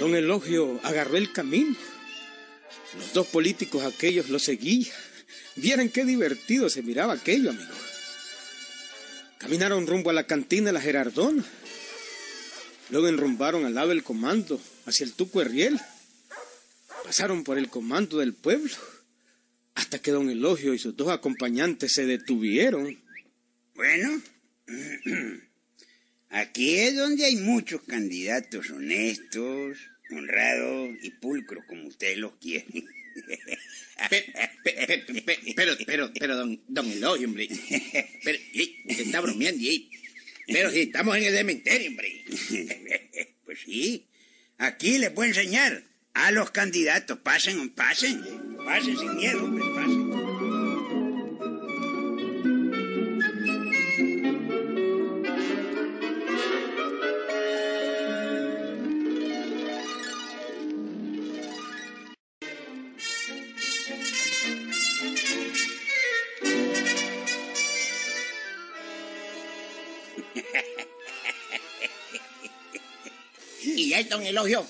[0.00, 1.76] Don Elogio agarró el camino.
[2.98, 4.92] Los dos políticos aquellos lo seguían.
[5.54, 7.74] Vieran qué divertido se miraba aquello, amigo.
[9.38, 11.44] Caminaron rumbo a la cantina de la Gerardona.
[12.90, 15.78] Luego enrumbaron al lado del comando, hacia el Tuco Herriel.
[17.04, 18.72] Pasaron por el comando del pueblo.
[19.74, 22.98] Hasta que don Elogio y sus dos acompañantes se detuvieron.
[23.74, 24.22] Bueno,
[26.30, 29.78] aquí es donde hay muchos candidatos honestos,
[30.10, 32.86] honrados y pulcros, como ustedes los quieren.
[34.10, 34.30] Pe-
[34.62, 37.48] pe- pe- pe- pero, pero, pero, don, don Elogio, hombre.
[38.22, 38.38] Pero,
[38.88, 39.90] está bromeando, ey.
[40.46, 42.24] Pero si estamos en el cementerio, hombre.
[43.44, 44.08] Pues sí,
[44.58, 47.16] aquí les voy a enseñar a los candidatos.
[47.20, 48.20] Pasen, pasen,
[48.64, 50.25] pasen sin miedo, hombre, pasen.
[74.16, 74.66] Don Elogio.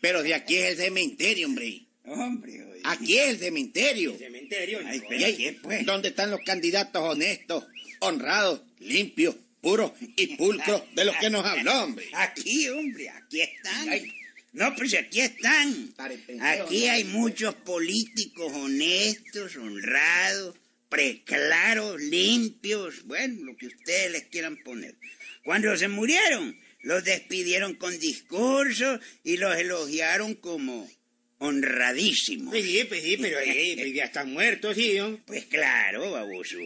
[0.00, 1.82] Pero de aquí es el cementerio, hombre.
[2.06, 2.80] Hombre, oye.
[2.84, 4.16] Aquí es el cementerio.
[4.16, 4.80] Cementerio.
[4.86, 5.84] Ay, Y pero ahí, ¿qué, pues?
[5.84, 7.66] ¿Dónde están los candidatos honestos,
[8.00, 12.06] honrados, limpios, puros y pulcros de los que nos habló, hombre?
[12.14, 13.88] Aquí, hombre, aquí están.
[13.90, 14.10] Ay.
[14.52, 15.94] No, pues aquí están.
[16.26, 20.56] El Aquí hay muchos políticos honestos, honrados,
[20.88, 24.96] preclaros, limpios, bueno, lo que ustedes les quieran poner.
[25.44, 30.90] Cuando se murieron, los despidieron con discursos y los elogiaron como
[31.38, 32.50] honradísimos.
[32.50, 35.18] Pues sí, pues sí, pero eh, pues ya están muertos, sí, ¿no?
[35.26, 36.56] Pues claro, baboso.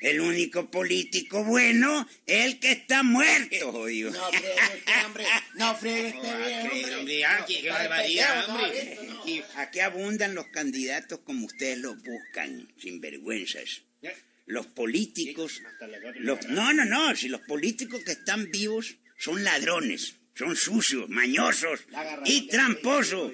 [0.00, 4.10] El único político bueno es el que está muerto, jodido.
[4.10, 5.24] No friegue usted, hombre.
[5.56, 7.88] No friegue Ah, bien, qué hombre.
[7.90, 8.98] pendejo, hombre.
[9.06, 13.82] no, Y aquí abundan los candidatos como ustedes los buscan, sin vergüenzas.
[14.46, 15.60] Los políticos,
[16.16, 21.80] los, no, no, no, si los políticos que están vivos son ladrones, son sucios, mañosos
[22.24, 23.30] y tramposos.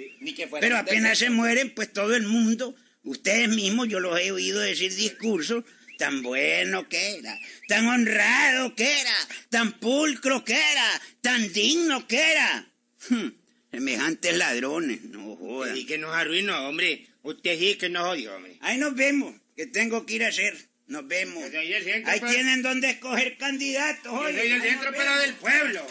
[0.61, 4.93] Pero apenas se mueren, pues todo el mundo, ustedes mismos, yo los he oído decir
[4.93, 5.65] discursos,
[5.97, 9.17] tan bueno que era, tan honrado que era,
[9.49, 12.69] tan pulcro que era, tan digno que era.
[13.09, 13.29] Hmm,
[13.71, 15.77] Semejantes ladrones, no jodan.
[15.77, 17.07] Y que nos arruinó, hombre.
[17.23, 18.57] Usted sí que nos odió, hombre.
[18.61, 20.69] Ahí nos vemos, que tengo que ir a hacer.
[20.89, 21.43] Nos vemos.
[21.43, 22.33] Yo soy del centro, Ahí pues.
[22.33, 24.05] tienen donde escoger candidatos.
[24.13, 24.39] Yo oye.
[24.39, 25.87] soy del centro, pero pueblo.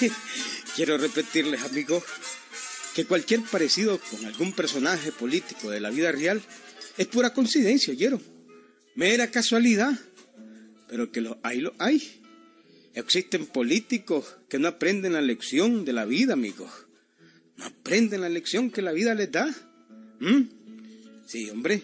[0.76, 2.04] Quiero repetirles, amigos,
[2.94, 6.42] que cualquier parecido con algún personaje político de la vida real
[6.98, 8.22] es pura coincidencia, ¿oyeron?
[8.94, 9.98] Mera casualidad,
[10.88, 12.22] pero que lo hay, lo hay.
[12.94, 16.85] Existen políticos que no aprenden la lección de la vida, amigos.
[17.56, 19.46] No aprenden la lección que la vida les da.
[20.20, 20.42] ¿Mm?
[21.26, 21.82] Sí, hombre.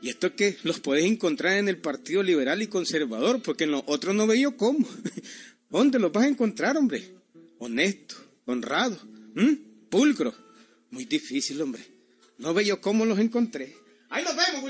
[0.00, 3.72] Y esto es que los puedes encontrar en el Partido Liberal y Conservador, porque en
[3.72, 4.86] los otros no veo cómo.
[5.70, 7.12] ¿Dónde los vas a encontrar, hombre?
[7.58, 8.98] Honesto, honrado,
[9.34, 9.88] ¿Mm?
[9.90, 10.34] pulcro.
[10.90, 11.82] Muy difícil, hombre.
[12.38, 13.76] No veo cómo los encontré.
[14.10, 14.62] Ahí nos vemos.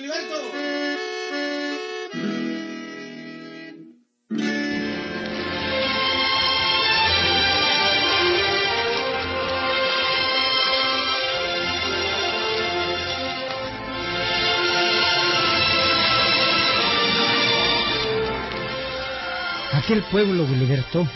[19.87, 21.07] Aquel pueblo, Gilberto,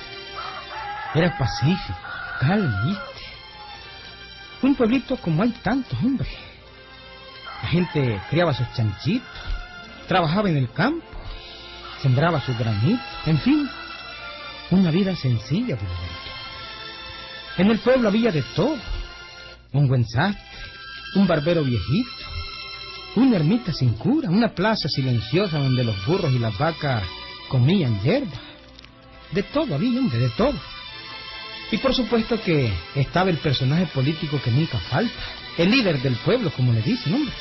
[1.13, 1.99] era pacífico,
[2.39, 3.03] calmo, ¿viste?
[4.63, 6.29] Un pueblito como hay tantos, hombre.
[7.65, 9.27] La gente criaba sus chanchitos,
[10.07, 11.05] trabajaba en el campo,
[12.01, 13.69] sembraba sus granitos, en fin,
[14.71, 16.31] una vida sencilla, Gilberto.
[17.59, 18.79] En el pueblo había de todo.
[19.73, 20.45] Un buen sastre,
[21.17, 22.25] un barbero viejito,
[23.17, 27.03] una ermita sin cura, una plaza silenciosa donde los burros y las vacas
[27.49, 28.50] comían hierba.
[29.33, 30.55] De todo había, hombre, de todo.
[31.71, 35.15] Y por supuesto que estaba el personaje político que nunca falta,
[35.57, 37.35] el líder del pueblo, como le dicen, hombre.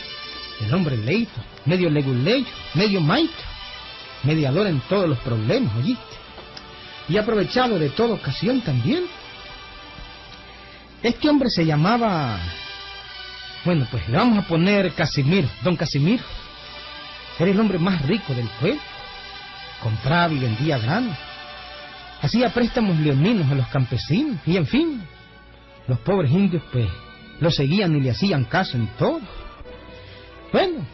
[0.62, 3.46] El hombre leito, medio leguleyo, medio maestro,
[4.24, 6.04] mediador en todos los problemas, ¿oíste?
[7.08, 9.06] Y aprovechado de toda ocasión también.
[11.02, 12.40] Este hombre se llamaba...
[13.66, 16.24] Bueno, pues le vamos a poner Casimiro, don Casimiro.
[17.40, 18.82] Era el hombre más rico del pueblo.
[19.82, 21.29] Compraba y vendía grano
[22.22, 25.02] hacía préstamos leoninos a los campesinos y en fin,
[25.88, 26.88] los pobres indios pues
[27.40, 29.22] lo seguían y le hacían caso en todo.
[30.52, 30.86] Bueno,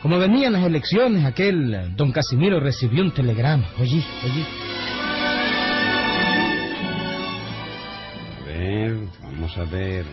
[0.00, 3.64] como venían las elecciones, aquel don Casimiro recibió un telegrama.
[3.78, 4.46] Oye, oye.
[8.40, 10.04] A ver, vamos a ver.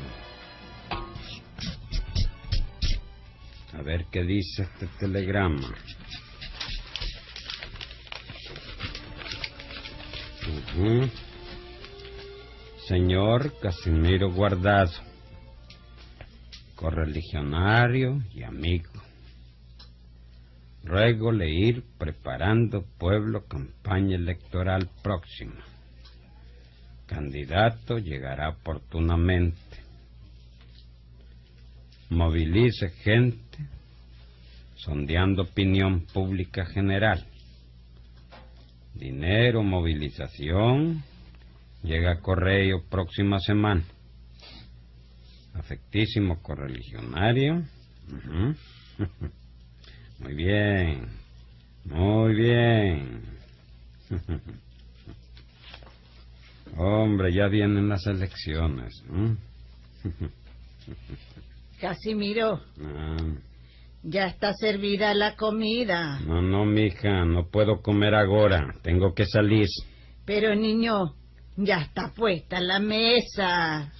[3.73, 5.73] A ver qué dice este telegrama.
[12.87, 14.93] Señor Casimiro Guardado,
[16.75, 18.89] correligionario y amigo.
[20.85, 25.65] Ruego le ir preparando pueblo campaña electoral próxima.
[27.07, 29.83] Candidato llegará oportunamente.
[32.09, 33.67] Movilice gente,
[34.75, 37.25] sondeando opinión pública general.
[38.99, 41.01] Dinero, movilización.
[41.83, 43.83] Llega correo próxima semana.
[45.53, 47.63] Afectísimo correligionario.
[50.19, 51.07] Muy bien.
[51.85, 53.21] Muy bien.
[56.77, 59.01] Hombre, ya vienen las elecciones.
[59.09, 59.37] ¿m?
[61.79, 63.15] Casimiro, Ah,
[64.03, 66.19] ya está servida la comida.
[66.21, 68.73] no, no, mija, no puedo comer ahora.
[68.81, 69.67] Tengo que salir.
[70.25, 71.15] Pero niño,
[71.57, 73.91] ya está puesta la mesa.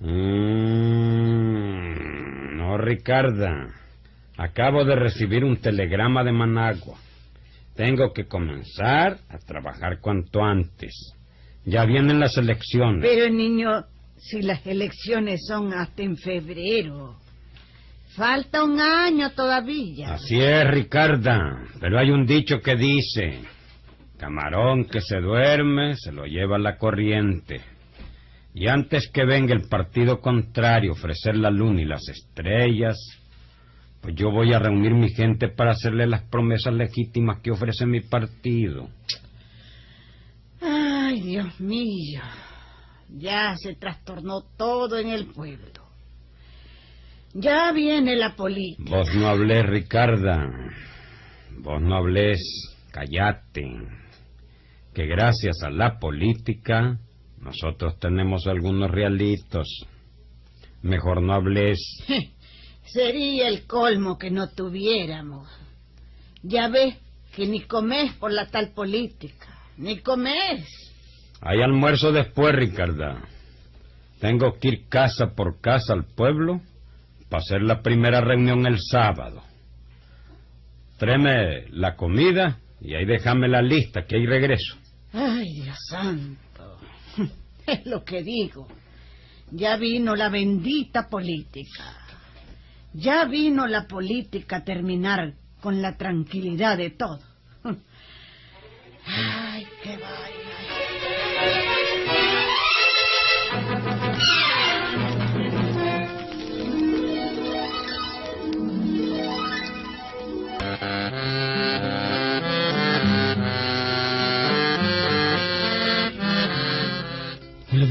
[0.00, 1.64] Mm,
[2.56, 3.74] no, Ricarda.
[4.36, 6.98] Acabo de recibir un telegrama de Managua.
[7.76, 11.14] Tengo que comenzar a trabajar cuanto antes.
[11.64, 13.02] Ya vienen las elecciones.
[13.02, 13.84] Pero niño,
[14.16, 17.16] si las elecciones son hasta en febrero.
[18.16, 20.14] Falta un año todavía.
[20.14, 21.64] Así es, Ricarda.
[21.80, 23.40] Pero hay un dicho que dice,
[24.16, 27.60] camarón que se duerme se lo lleva la corriente.
[28.54, 32.96] Y antes que venga el partido contrario a ofrecer la luna y las estrellas,
[34.00, 38.00] pues yo voy a reunir mi gente para hacerle las promesas legítimas que ofrece mi
[38.00, 38.88] partido.
[40.60, 42.20] Ay, Dios mío.
[43.08, 45.83] Ya se trastornó todo en el pueblo.
[47.34, 48.96] Ya viene la política.
[48.96, 50.52] Vos no hablés, Ricarda.
[51.58, 52.40] Vos no hablés,
[52.92, 53.72] callate.
[54.94, 56.96] Que gracias a la política
[57.40, 59.66] nosotros tenemos algunos realitos.
[60.82, 61.80] Mejor no hablés.
[62.84, 65.48] Sería el colmo que no tuviéramos.
[66.44, 66.96] Ya ves
[67.34, 69.48] que ni comés por la tal política.
[69.76, 70.68] Ni comés.
[71.40, 73.22] Hay almuerzo después, Ricarda.
[74.20, 76.60] Tengo que ir casa por casa al pueblo
[77.28, 79.42] para hacer la primera reunión el sábado.
[80.98, 84.76] Tráeme la comida y ahí déjame la lista, que ahí regreso.
[85.12, 86.78] Ay, Dios santo.
[87.66, 88.68] Es lo que digo.
[89.50, 91.96] Ya vino la bendita política.
[92.92, 97.33] Ya vino la política a terminar con la tranquilidad de todo.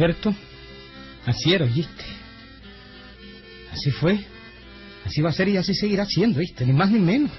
[0.03, 0.35] Alberto,
[1.25, 2.03] así era, ¿oíste?
[3.71, 4.19] Así fue.
[5.05, 6.65] Así va a ser y así seguirá siendo, ¿viste?
[6.65, 7.31] Ni más ni menos.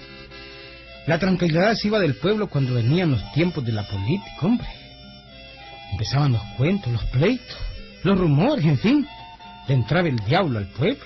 [1.06, 4.66] La tranquilidad se iba del pueblo cuando venían los tiempos de la política, hombre.
[5.92, 7.56] Empezaban los cuentos, los pleitos,
[8.02, 9.06] los rumores, en fin.
[9.68, 11.04] Le entraba el diablo al pueblo.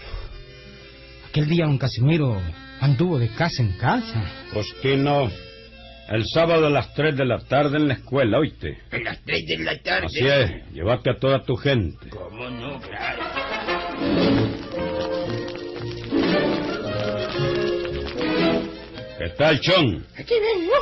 [1.28, 2.40] Aquel día un Casimiro
[2.80, 4.24] anduvo de casa en casa.
[4.52, 5.28] Costino,
[6.08, 8.78] el sábado a las 3 de la tarde en la escuela, ¿oíste?
[8.90, 10.06] A las 3 de la tarde.
[10.06, 12.08] Así es, llévate a toda tu gente.
[12.10, 12.80] ¿Cómo no?
[12.80, 13.22] Claro.
[19.18, 20.06] ¿Qué tal, Chon?
[20.16, 20.74] Aquí vengo.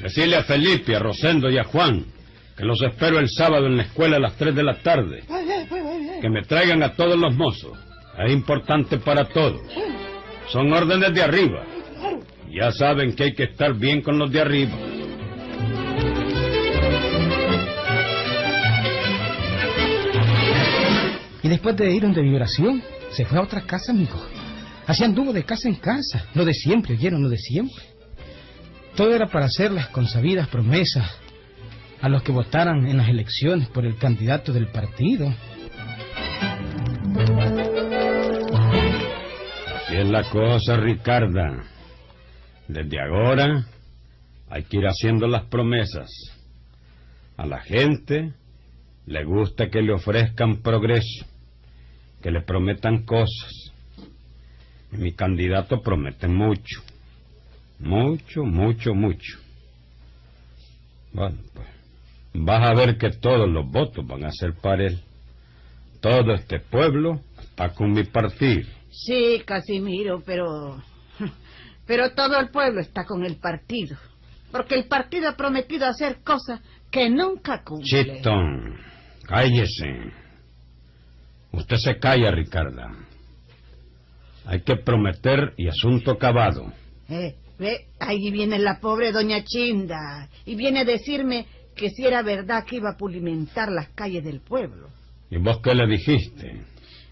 [0.00, 2.16] Decirle a Felipe, a Rosendo y a Juan
[2.56, 5.24] que los espero el sábado en la escuela a las 3 de la tarde.
[6.20, 7.78] Que me traigan a todos los mozos.
[8.18, 9.60] Es importante para todos.
[10.48, 11.66] Son órdenes de arriba.
[12.56, 14.72] Ya saben que hay que estar bien con los de arriba.
[21.42, 24.18] Y después de ir donde vibración, se fue a otra casa, amigo.
[24.86, 26.24] Así anduvo de casa en casa.
[26.32, 27.84] Lo de siempre, oyeron, lo de siempre.
[28.94, 31.06] Todo era para hacer las consabidas promesas
[32.00, 35.30] a los que votaran en las elecciones por el candidato del partido.
[39.76, 41.75] Así es la cosa, Ricarda.
[42.68, 43.66] Desde ahora
[44.48, 46.10] hay que ir haciendo las promesas.
[47.36, 48.32] A la gente
[49.06, 51.26] le gusta que le ofrezcan progreso,
[52.22, 53.72] que le prometan cosas.
[54.90, 56.82] Mi candidato promete mucho.
[57.78, 59.38] Mucho, mucho, mucho.
[61.12, 61.66] Bueno, pues
[62.34, 65.00] vas a ver que todos los votos van a ser para él.
[66.00, 68.68] Todo este pueblo está con mi partido.
[68.90, 70.82] Sí, Casimiro, pero...
[71.86, 73.96] Pero todo el pueblo está con el partido.
[74.50, 76.60] Porque el partido ha prometido hacer cosas
[76.90, 77.86] que nunca cumple.
[77.86, 78.76] Chitón,
[79.26, 80.12] cállese.
[81.52, 82.92] Usted se calla, Ricarda.
[84.46, 86.72] Hay que prometer y asunto acabado.
[87.08, 90.28] Eh, ve, ahí viene la pobre doña Chinda.
[90.44, 94.40] Y viene a decirme que si era verdad que iba a pulimentar las calles del
[94.40, 94.88] pueblo.
[95.30, 96.62] ¿Y vos qué le dijiste?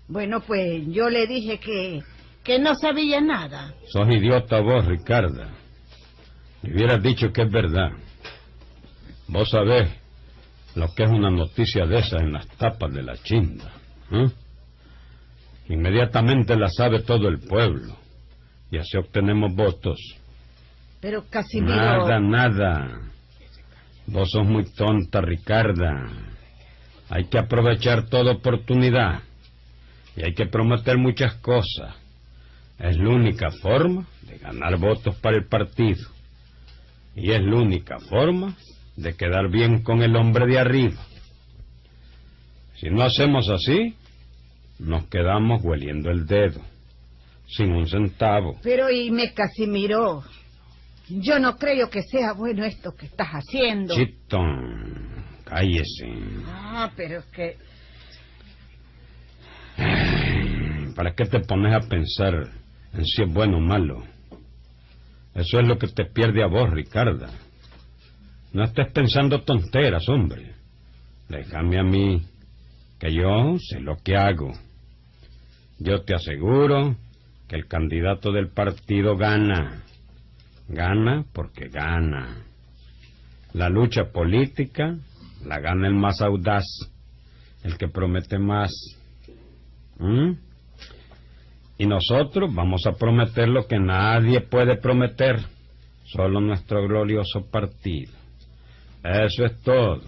[0.08, 2.02] Bueno, pues yo le dije que,
[2.44, 3.74] que no sabía nada.
[3.88, 5.48] Sos idiota vos, Ricarda.
[6.62, 7.90] Me hubieras dicho que es verdad.
[9.26, 9.90] Vos sabés
[10.74, 13.72] lo que es una noticia de esa en las tapas de la chinda.
[14.12, 14.28] ¿eh?
[15.68, 17.96] Inmediatamente la sabe todo el pueblo.
[18.70, 19.98] Y así obtenemos votos.
[21.00, 21.76] Pero Casimiro...
[21.76, 23.00] Nada, nada.
[24.06, 26.10] Vos sos muy tonta, Ricarda.
[27.08, 29.22] Hay que aprovechar toda oportunidad.
[30.16, 32.03] Y hay que prometer muchas cosas.
[32.78, 36.08] Es la única forma de ganar votos para el partido.
[37.14, 38.56] Y es la única forma
[38.96, 41.00] de quedar bien con el hombre de arriba.
[42.76, 43.94] Si no hacemos así,
[44.78, 46.60] nos quedamos hueliendo el dedo,
[47.46, 48.58] sin un centavo.
[48.62, 50.24] Pero y me Casimiro,
[51.08, 53.94] yo no creo que sea bueno esto que estás haciendo.
[53.94, 56.08] Chitón, cállese.
[56.46, 57.56] Ah, pero es que...
[60.94, 62.63] ¿Para qué te pones a pensar en
[63.02, 64.04] si es bueno o malo?
[65.34, 67.30] Eso es lo que te pierde a vos, Ricarda.
[68.52, 70.52] No estés pensando tonteras, hombre.
[71.28, 72.22] Déjame a mí,
[73.00, 74.52] que yo sé lo que hago.
[75.78, 76.94] Yo te aseguro
[77.48, 79.82] que el candidato del partido gana.
[80.68, 82.44] Gana porque gana.
[83.54, 84.96] La lucha política
[85.44, 86.64] la gana el más audaz,
[87.62, 88.72] el que promete más.
[89.98, 90.32] ¿Mm?
[91.78, 95.40] Y nosotros vamos a prometer lo que nadie puede prometer,
[96.04, 98.12] solo nuestro glorioso partido.
[99.02, 100.00] Eso es todo.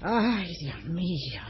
[0.00, 1.40] Ay, Dios mío.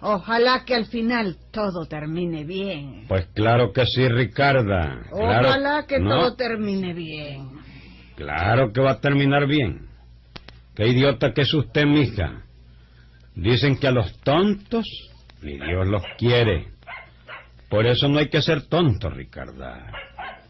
[0.00, 3.04] Ojalá que al final todo termine bien.
[3.08, 5.02] Pues claro que sí, Ricarda.
[5.10, 7.48] Claro- Ojalá que No, todo termine bien.
[8.14, 9.88] Claro que va a terminar bien.
[10.76, 12.42] Qué idiota que es usted, mija.
[13.34, 14.86] Dicen que a los tontos
[15.42, 16.68] ni Dios los quiere.
[17.68, 19.92] Por eso no hay que ser tonto, Ricarda.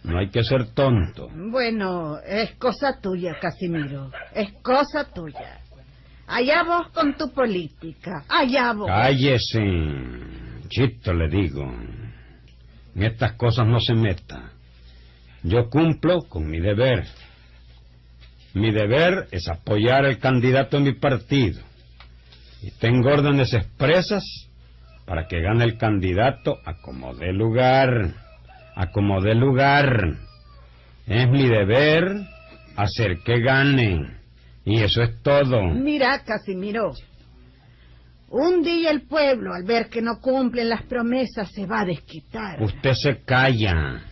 [0.04, 1.28] No hay que ser tonto.
[1.34, 4.10] Bueno, es cosa tuya, Casimiro.
[4.34, 5.60] Es cosa tuya.
[6.28, 8.24] Allá vos con tu política.
[8.28, 8.86] Allá vos.
[8.86, 9.60] Cállese.
[10.68, 11.64] Chito, le digo.
[12.94, 14.52] En estas cosas no se meta.
[15.42, 17.06] Yo cumplo con mi deber.
[18.54, 21.62] Mi deber es apoyar al candidato de mi partido.
[22.62, 24.47] Y tengo órdenes expresas
[25.08, 28.12] para que gane el candidato a como dé lugar.
[28.76, 30.16] A como dé lugar.
[31.06, 32.04] Es mi deber
[32.76, 34.18] hacer que gane.
[34.66, 35.62] Y eso es todo.
[35.62, 36.92] Mira, Casimiro.
[38.28, 42.62] Un día el pueblo, al ver que no cumplen las promesas, se va a desquitar.
[42.62, 44.02] Usted se calla.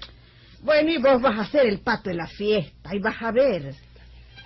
[0.62, 3.74] Bueno, y vos vas a ser el pato de la fiesta, y vas a ver.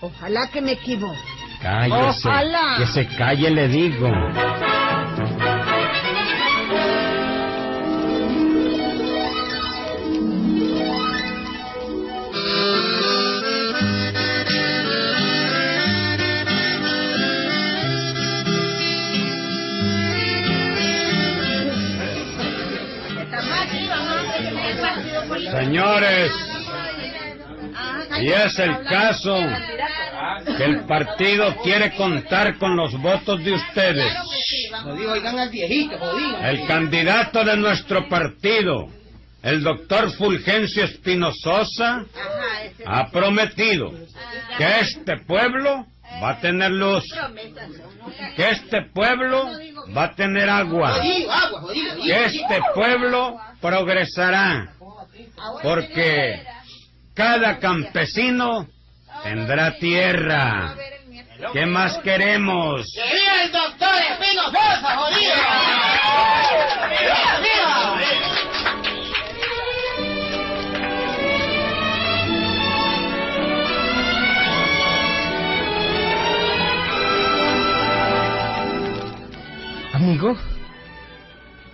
[0.00, 1.16] Ojalá que me equivoque.
[1.62, 2.28] Cállese.
[2.28, 2.76] Ojalá.
[2.78, 4.08] Que se calle, le digo.
[25.50, 26.32] Señores,
[28.20, 29.36] y es el caso
[30.56, 34.12] que el partido quiere contar con los votos de ustedes.
[36.42, 38.88] El candidato de nuestro partido,
[39.42, 42.04] el doctor Fulgencio Espinososa,
[42.86, 43.92] ha prometido
[44.58, 45.86] que este pueblo
[46.22, 47.04] va a tener luz,
[48.36, 49.50] que este pueblo
[49.96, 54.72] va a tener agua, que este pueblo progresará,
[55.62, 56.42] porque
[57.14, 58.66] cada campesino
[59.22, 60.74] tendrá tierra.
[61.54, 62.86] ¿Qué más queremos?
[62.94, 65.34] ¡Que viva el doctor Espino Sosa, jodido!
[66.90, 68.29] ¡Viva, viva!
[80.00, 80.34] Amigo,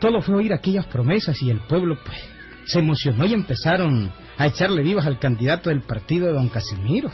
[0.01, 2.19] todo fue oír aquellas promesas y el pueblo pues,
[2.65, 7.09] se emocionó y empezaron a echarle vivas al candidato del partido de don Casimiro.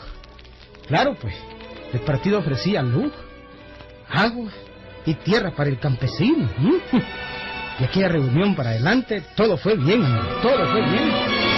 [0.87, 1.35] Claro, pues,
[1.93, 3.11] el partido ofrecía luz,
[4.09, 4.49] agua
[5.05, 6.49] y tierra para el campesino.
[7.79, 11.52] Y aquella reunión para adelante, todo fue bien, amigo, todo fue bien.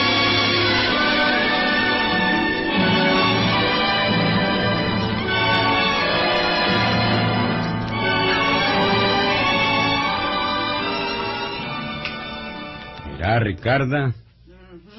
[13.40, 14.14] Ricarda.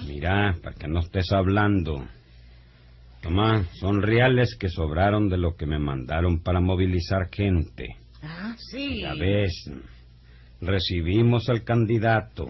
[0.07, 2.05] Mira, para que no estés hablando.
[3.23, 7.97] Toma, son reales que sobraron de lo que me mandaron para movilizar gente.
[8.23, 9.01] Ah, sí.
[9.01, 9.71] Ya ves,
[10.61, 12.49] recibimos al candidato.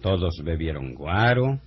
[0.00, 1.60] Todos bebieron guaro,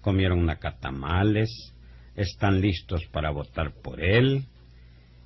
[0.00, 1.74] comieron nacatamales,
[2.16, 4.44] están listos para votar por él.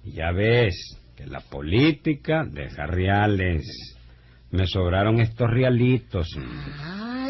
[0.05, 3.97] Ya ves que la política deja reales.
[4.51, 6.29] Me sobraron estos realitos.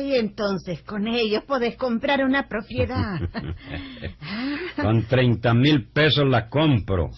[0.04, 3.18] Ay, entonces con ellos podés comprar una propiedad.
[4.76, 7.10] Con treinta mil pesos la compro.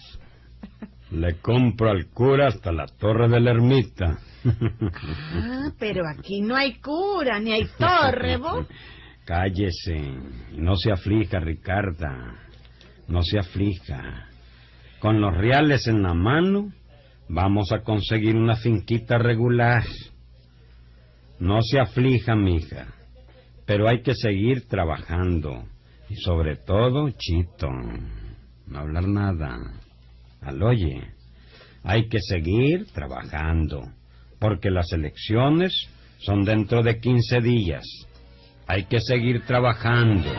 [1.11, 4.19] Le compro al cura hasta la torre de la ermita.
[4.45, 8.67] Ah, pero aquí no hay cura ni hay torre, vos.
[9.25, 10.01] Cállese.
[10.53, 12.35] No se aflija, Ricarda.
[13.09, 14.29] No se aflija.
[15.01, 16.73] Con los reales en la mano,
[17.29, 19.85] vamos a conseguir una finquita regular.
[21.39, 22.87] No se aflija, mija.
[23.67, 25.65] Pero hay que seguir trabajando.
[26.09, 27.69] Y sobre todo, Chito,
[28.67, 29.59] no hablar nada.
[30.41, 31.03] Al oye,
[31.83, 33.83] hay que seguir trabajando.
[34.39, 35.73] Porque las elecciones
[36.19, 37.85] son dentro de 15 días.
[38.67, 40.31] Hay que seguir trabajando.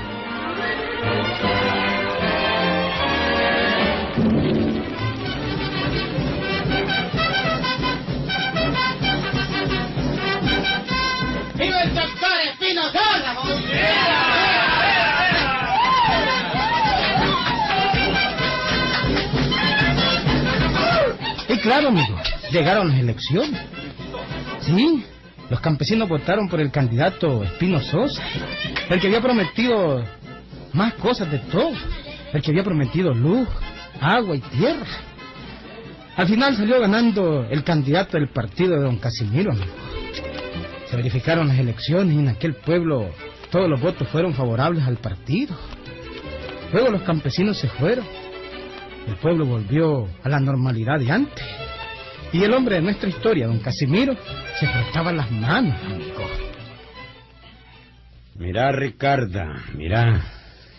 [21.67, 22.15] Claro, amigo,
[22.49, 23.59] llegaron las elecciones.
[24.61, 25.03] Sí,
[25.49, 28.23] los campesinos votaron por el candidato Espino Sosa,
[28.89, 30.01] el que había prometido
[30.71, 31.73] más cosas de todo,
[32.31, 33.49] el que había prometido luz,
[33.99, 34.87] agua y tierra.
[36.15, 39.73] Al final salió ganando el candidato del partido de don Casimiro, amigo.
[40.89, 43.09] Se verificaron las elecciones y en aquel pueblo
[43.51, 45.53] todos los votos fueron favorables al partido.
[46.71, 48.05] Luego los campesinos se fueron.
[49.07, 51.45] El pueblo volvió a la normalidad de antes.
[52.33, 54.13] Y el hombre de nuestra historia, don Casimiro,
[54.59, 56.23] se frotaba las manos, amigo.
[58.35, 60.23] Mira, Ricarda, mira.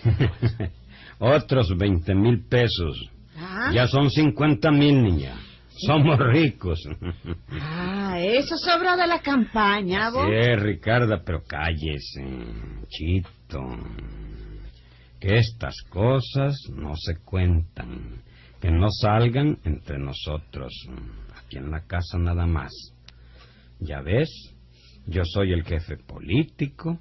[1.18, 3.10] Otros 20 mil pesos.
[3.36, 5.34] Ah, Ya son 50 mil, niña.
[5.70, 6.80] Somos ricos.
[7.60, 10.26] ah, eso sobró de la campaña, vos.
[10.26, 12.24] Sí, Ricarda, pero cállese,
[12.88, 13.60] chito.
[15.20, 18.22] Que estas cosas no se cuentan,
[18.60, 20.72] que no salgan entre nosotros,
[21.36, 22.72] aquí en la casa nada más.
[23.80, 24.28] Ya ves,
[25.06, 26.98] yo soy el jefe político,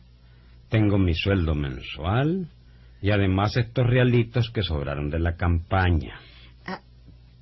[0.70, 2.47] tengo mi sueldo mensual
[3.01, 6.20] y además estos realitos que sobraron de la campaña.
[6.65, 6.82] Ah,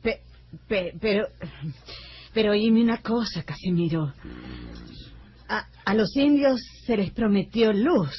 [0.02, 0.22] pe-
[0.68, 1.28] pe- pero,
[2.34, 4.14] pero oíme una cosa, Casimiro.
[5.88, 8.12] A los indios se les prometió luz,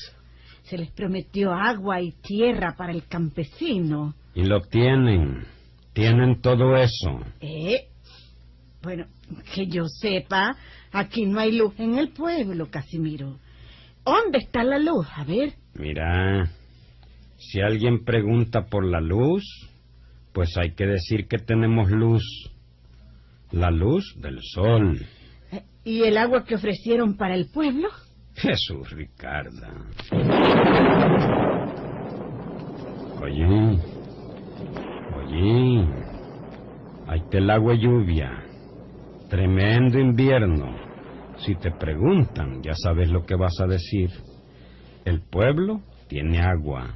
[0.68, 4.14] se les prometió agua y tierra para el campesino.
[4.34, 5.44] Y lo tienen,
[5.92, 7.20] tienen todo eso.
[7.40, 7.88] ¿Eh?
[8.82, 9.06] Bueno,
[9.54, 10.56] que yo sepa,
[10.92, 13.38] aquí no hay luz en el pueblo, Casimiro.
[14.04, 15.06] ¿Dónde está la luz?
[15.16, 15.54] A ver.
[15.74, 16.50] Mira,
[17.38, 19.44] si alguien pregunta por la luz,
[20.32, 22.22] pues hay que decir que tenemos luz.
[23.52, 25.06] La luz del sol.
[25.52, 27.88] Eh, ¿Y el agua que ofrecieron para el pueblo?
[28.36, 29.72] Jesús, Ricarda.
[33.22, 33.78] Oye,
[35.16, 35.86] oye,
[37.06, 38.44] ahí te el agua lluvia.
[39.30, 40.76] Tremendo invierno.
[41.38, 44.10] Si te preguntan, ya sabes lo que vas a decir.
[45.04, 46.94] El pueblo tiene agua.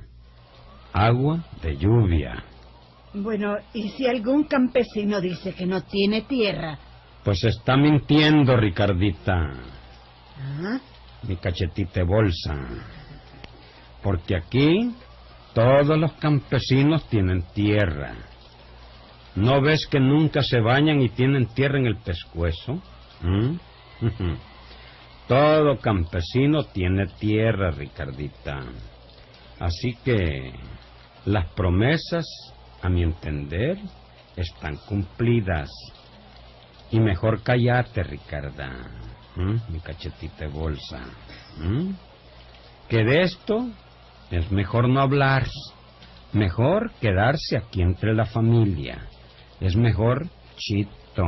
[0.93, 2.45] Agua de lluvia.
[3.15, 6.79] Bueno, ¿y si algún campesino dice que no tiene tierra?
[7.25, 9.53] Pues está mintiendo, Ricardita.
[10.39, 10.81] ¿Ah?
[11.23, 12.57] Mi cachetita de bolsa.
[14.03, 14.95] Porque aquí
[15.55, 18.15] todos los campesinos tienen tierra.
[19.35, 22.83] ¿No ves que nunca se bañan y tienen tierra en el pescuezo?
[23.23, 23.57] ¿Mm?
[25.29, 28.65] Todo campesino tiene tierra, Ricardita.
[29.61, 30.53] Así que
[31.27, 32.27] las promesas,
[32.83, 33.79] a mi entender,
[34.37, 35.71] están cumplidas.
[36.91, 38.73] Y mejor callate, Ricarda.
[39.37, 39.73] ¿Mm?
[39.73, 41.01] Mi cachetita de bolsa.
[41.59, 41.91] ¿Mm?
[42.89, 43.69] Que de esto
[44.31, 45.47] es mejor no hablar.
[46.33, 49.07] Mejor quedarse aquí entre la familia.
[49.61, 51.25] Es mejor chito.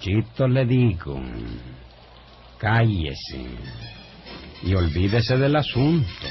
[0.00, 1.20] Chito le digo.
[2.58, 3.46] Cállese.
[4.62, 6.26] Y olvídese del asunto.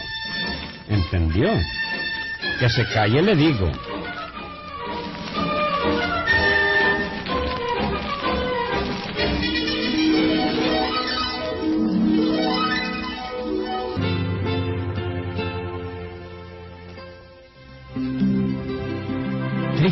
[0.88, 1.50] ¿Entendió?
[2.60, 3.72] Que se calle, le digo.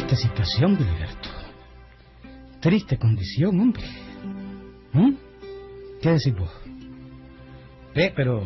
[0.10, 1.30] Triste situación, Gilberto.
[2.60, 3.84] Triste condición, hombre.
[4.92, 5.12] ¿Mm?
[6.02, 6.50] ¿Qué decís vos?
[7.94, 8.44] Ve, pero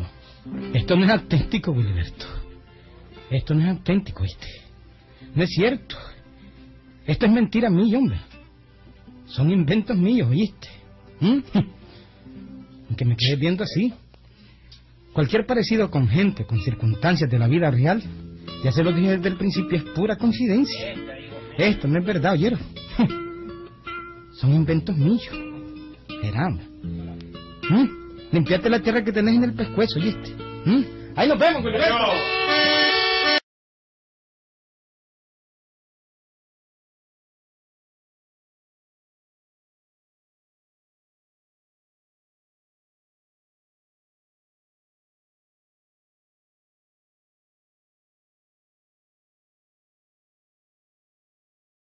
[0.74, 2.26] esto no es auténtico, Gilberto.
[3.30, 4.46] Esto no es auténtico, ¿viste?
[5.34, 5.96] No es cierto.
[7.06, 8.18] Esto es mentira mía, hombre.
[9.24, 10.68] Son inventos míos, ¿oíste?
[11.20, 11.38] ¿Mm?
[12.90, 13.94] Aunque me quedes viendo así.
[15.14, 18.02] Cualquier parecido con gente, con circunstancias de la vida real,
[18.62, 21.13] ya se lo dije desde el principio, es pura coincidencia.
[21.58, 22.60] Esto no es verdad, ¿oyeron?
[24.32, 25.28] Son inventos míos.
[26.22, 26.62] Caramba.
[27.70, 27.88] ¿Mm?
[28.32, 30.34] Limpiate la tierra que tenés en el pescuezo, ¿oíste?
[30.64, 30.82] ¿Mm?
[31.16, 31.64] Ahí nos vemos.